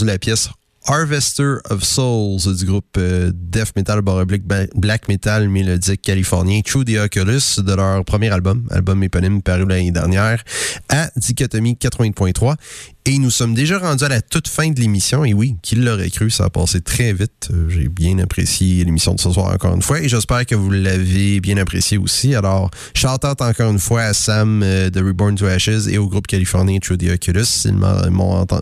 la 0.00 0.18
pièce 0.18 0.48
Harvester 0.86 1.56
of 1.70 1.84
Souls 1.84 2.56
du 2.56 2.64
groupe 2.64 2.96
euh, 2.98 3.30
Death 3.34 3.76
Metal 3.76 4.00
Baroblique 4.00 4.42
Black 4.74 5.08
Metal 5.08 5.48
mélodique 5.48 6.02
californien 6.02 6.60
True 6.62 6.84
the 6.84 6.96
Oculus 6.96 7.58
de 7.58 7.74
leur 7.74 8.04
premier 8.04 8.30
album, 8.30 8.66
album 8.70 9.02
éponyme 9.02 9.42
paru 9.42 9.64
l'année 9.66 9.92
dernière, 9.92 10.42
à 10.88 11.10
Dichotomie 11.14 11.76
80.3. 11.80 12.56
Et 13.04 13.18
nous 13.18 13.30
sommes 13.30 13.52
déjà 13.52 13.78
rendus 13.78 14.04
à 14.04 14.08
la 14.08 14.22
toute 14.22 14.46
fin 14.46 14.70
de 14.70 14.78
l'émission. 14.78 15.24
Et 15.24 15.34
oui, 15.34 15.56
qui 15.60 15.74
l'aurait 15.74 16.08
cru, 16.08 16.30
ça 16.30 16.44
a 16.44 16.50
passé 16.50 16.80
très 16.80 17.12
vite. 17.12 17.48
Euh, 17.52 17.68
j'ai 17.68 17.88
bien 17.88 18.16
apprécié 18.20 18.84
l'émission 18.84 19.14
de 19.14 19.20
ce 19.20 19.32
soir 19.32 19.52
encore 19.52 19.74
une 19.74 19.82
fois. 19.82 20.00
Et 20.00 20.08
j'espère 20.08 20.46
que 20.46 20.54
vous 20.54 20.70
l'avez 20.70 21.40
bien 21.40 21.56
apprécié 21.56 21.98
aussi. 21.98 22.36
Alors, 22.36 22.70
shout 22.94 23.08
out 23.08 23.42
encore 23.42 23.72
une 23.72 23.80
fois 23.80 24.02
à 24.02 24.14
Sam 24.14 24.62
euh, 24.62 24.88
de 24.88 25.02
Reborn 25.02 25.34
to 25.34 25.46
Ashes 25.46 25.88
et 25.88 25.98
au 25.98 26.06
groupe 26.06 26.28
californien 26.28 26.78
True 26.78 26.96
the 26.96 27.10
Oculus 27.12 27.44
s'ils, 27.44 27.74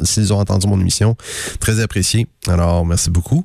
s'ils 0.04 0.32
ont 0.32 0.38
entendu 0.38 0.66
mon 0.68 0.80
émission. 0.80 1.18
Très 1.58 1.78
apprécié. 1.80 2.26
Alors, 2.48 2.86
merci 2.86 3.10
beaucoup. 3.10 3.44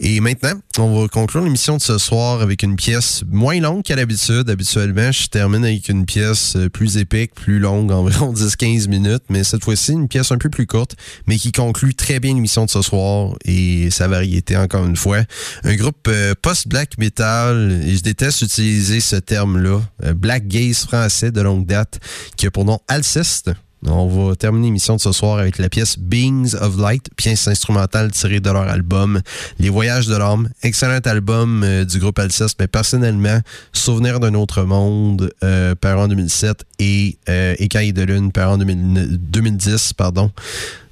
Et 0.00 0.18
maintenant, 0.18 0.54
on 0.78 1.00
va 1.00 1.06
conclure 1.06 1.44
l'émission 1.44 1.76
de 1.76 1.82
ce 1.82 1.96
soir 1.98 2.42
avec 2.42 2.64
une 2.64 2.74
pièce 2.74 3.22
moins 3.30 3.60
longue 3.60 3.84
qu'à 3.84 3.94
l'habitude. 3.94 4.50
Habituellement, 4.50 5.12
je 5.12 5.28
termine 5.28 5.64
avec 5.64 5.88
une 5.88 6.06
pièce 6.06 6.56
euh, 6.56 6.68
plus 6.68 6.96
épique, 6.96 7.36
plus 7.36 7.60
longue, 7.60 7.92
environ 7.92 8.32
10-15 8.32 8.88
minutes. 8.88 9.22
Mais 9.28 9.44
cette 9.44 9.62
fois-ci, 9.62 9.92
une 9.92 10.08
pièce 10.08 10.23
un 10.32 10.38
peu 10.38 10.50
plus 10.50 10.66
courte, 10.66 10.96
mais 11.26 11.36
qui 11.36 11.52
conclut 11.52 11.94
très 11.94 12.20
bien 12.20 12.34
l'émission 12.34 12.64
de 12.64 12.70
ce 12.70 12.82
soir 12.82 13.34
et 13.44 13.90
sa 13.90 14.08
variété 14.08 14.56
encore 14.56 14.84
une 14.84 14.96
fois. 14.96 15.22
Un 15.64 15.74
groupe 15.76 16.06
euh, 16.08 16.34
post-black 16.40 16.98
metal, 16.98 17.80
et 17.84 17.96
je 17.96 18.02
déteste 18.02 18.42
utiliser 18.42 19.00
ce 19.00 19.16
terme-là, 19.16 19.80
euh, 20.04 20.14
black 20.14 20.46
gaze 20.46 20.80
français 20.80 21.30
de 21.30 21.40
longue 21.40 21.66
date, 21.66 22.00
qui 22.36 22.46
a 22.46 22.50
pour 22.50 22.64
nom 22.64 22.78
Alceste. 22.88 23.50
On 23.86 24.28
va 24.28 24.34
terminer 24.34 24.68
l'émission 24.68 24.96
de 24.96 25.00
ce 25.00 25.12
soir 25.12 25.38
avec 25.38 25.58
la 25.58 25.68
pièce 25.68 25.98
Beings 25.98 26.54
of 26.60 26.78
Light, 26.78 27.10
pièce 27.16 27.48
instrumentale 27.48 28.10
tirée 28.12 28.40
de 28.40 28.50
leur 28.50 28.62
album 28.62 29.20
Les 29.58 29.68
Voyages 29.68 30.06
de 30.06 30.16
l'âme. 30.16 30.48
Excellent 30.62 31.00
album 31.04 31.62
euh, 31.62 31.84
du 31.84 31.98
groupe 31.98 32.18
Alceste, 32.18 32.56
mais 32.58 32.66
personnellement, 32.66 33.40
Souvenir 33.72 34.20
d'un 34.20 34.34
autre 34.34 34.62
monde, 34.62 35.30
euh, 35.42 35.74
par 35.74 35.98
en 35.98 36.08
2007 36.08 36.64
et 36.78 37.18
euh, 37.28 37.54
Écailles 37.58 37.92
de 37.92 38.02
lune, 38.02 38.32
par 38.32 38.52
en 38.52 38.58
2010, 38.58 39.92
pardon 39.92 40.30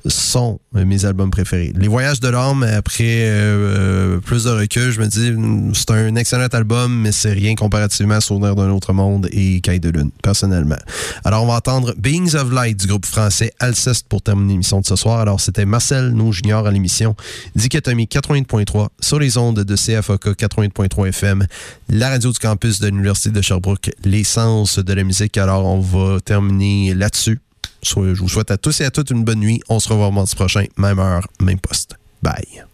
sont 0.07 0.61
mes 0.73 1.05
albums 1.05 1.31
préférés. 1.31 1.73
Les 1.77 1.89
Voyages 1.89 2.21
de 2.21 2.29
l'âme, 2.29 2.63
après 2.63 3.25
euh, 3.27 4.19
plus 4.19 4.45
de 4.45 4.51
recul, 4.51 4.91
je 4.91 5.01
me 5.01 5.07
dis, 5.07 5.33
c'est 5.75 5.91
un 5.91 6.17
excellent 6.17 6.47
album, 6.47 7.01
mais 7.01 7.13
c'est 7.13 7.33
rien 7.33 7.55
comparativement 7.55 8.15
à 8.15 8.21
Souvenir 8.21 8.55
d'un 8.55 8.71
autre 8.71 8.93
monde 8.93 9.29
et 9.33 9.61
Caille 9.61 9.81
de 9.81 9.91
lune, 9.91 10.11
personnellement. 10.23 10.79
Alors, 11.25 11.45
on 11.45 11.47
va 11.47 11.55
entendre 11.55 11.95
Beings 11.99 12.35
of 12.35 12.53
Light 12.53 12.79
du 12.79 12.87
groupe 12.87 13.07
français 13.07 13.53
Alceste 13.59 14.07
pour 14.09 14.23
terminer 14.23 14.53
l'émission 14.53 14.81
de 14.81 14.87
ce 14.87 14.97
soir. 14.97 15.21
Alors, 15.21 15.41
c'était 15.41 15.65
Marcel 15.65 16.11
No 16.11 16.33
Junior 16.33 16.67
à 16.67 16.71
l'émission 16.71 17.15
Dichotomie 17.55 18.07
80.3 18.07 18.89
sur 19.01 19.19
les 19.19 19.37
ondes 19.39 19.61
de 19.61 19.77
CFOK 19.77 20.29
80.3 20.29 21.09
FM, 21.09 21.47
la 21.89 22.11
radio 22.11 22.33
du 22.33 22.39
campus 22.39 22.81
de 22.81 22.89
l'Université 22.89 23.31
de 23.31 23.41
Sherbrooke, 23.41 23.91
l'essence 24.05 24.79
de 24.79 24.93
la 24.93 25.05
musique. 25.05 25.37
Alors, 25.39 25.67
on 25.67 25.81
va 25.81 26.21
terminer 26.21 26.95
là-dessus. 26.95 27.41
Je 27.83 28.21
vous 28.21 28.29
souhaite 28.29 28.51
à 28.51 28.57
tous 28.57 28.81
et 28.81 28.85
à 28.85 28.91
toutes 28.91 29.11
une 29.11 29.25
bonne 29.25 29.41
nuit. 29.41 29.61
On 29.69 29.81
se 29.81 29.89
revoit 29.89 30.11
mardi 30.11 30.35
prochain, 30.35 30.65
même 30.77 30.99
heure, 30.99 31.27
même 31.41 31.59
poste. 31.59 31.97
Bye. 32.23 32.65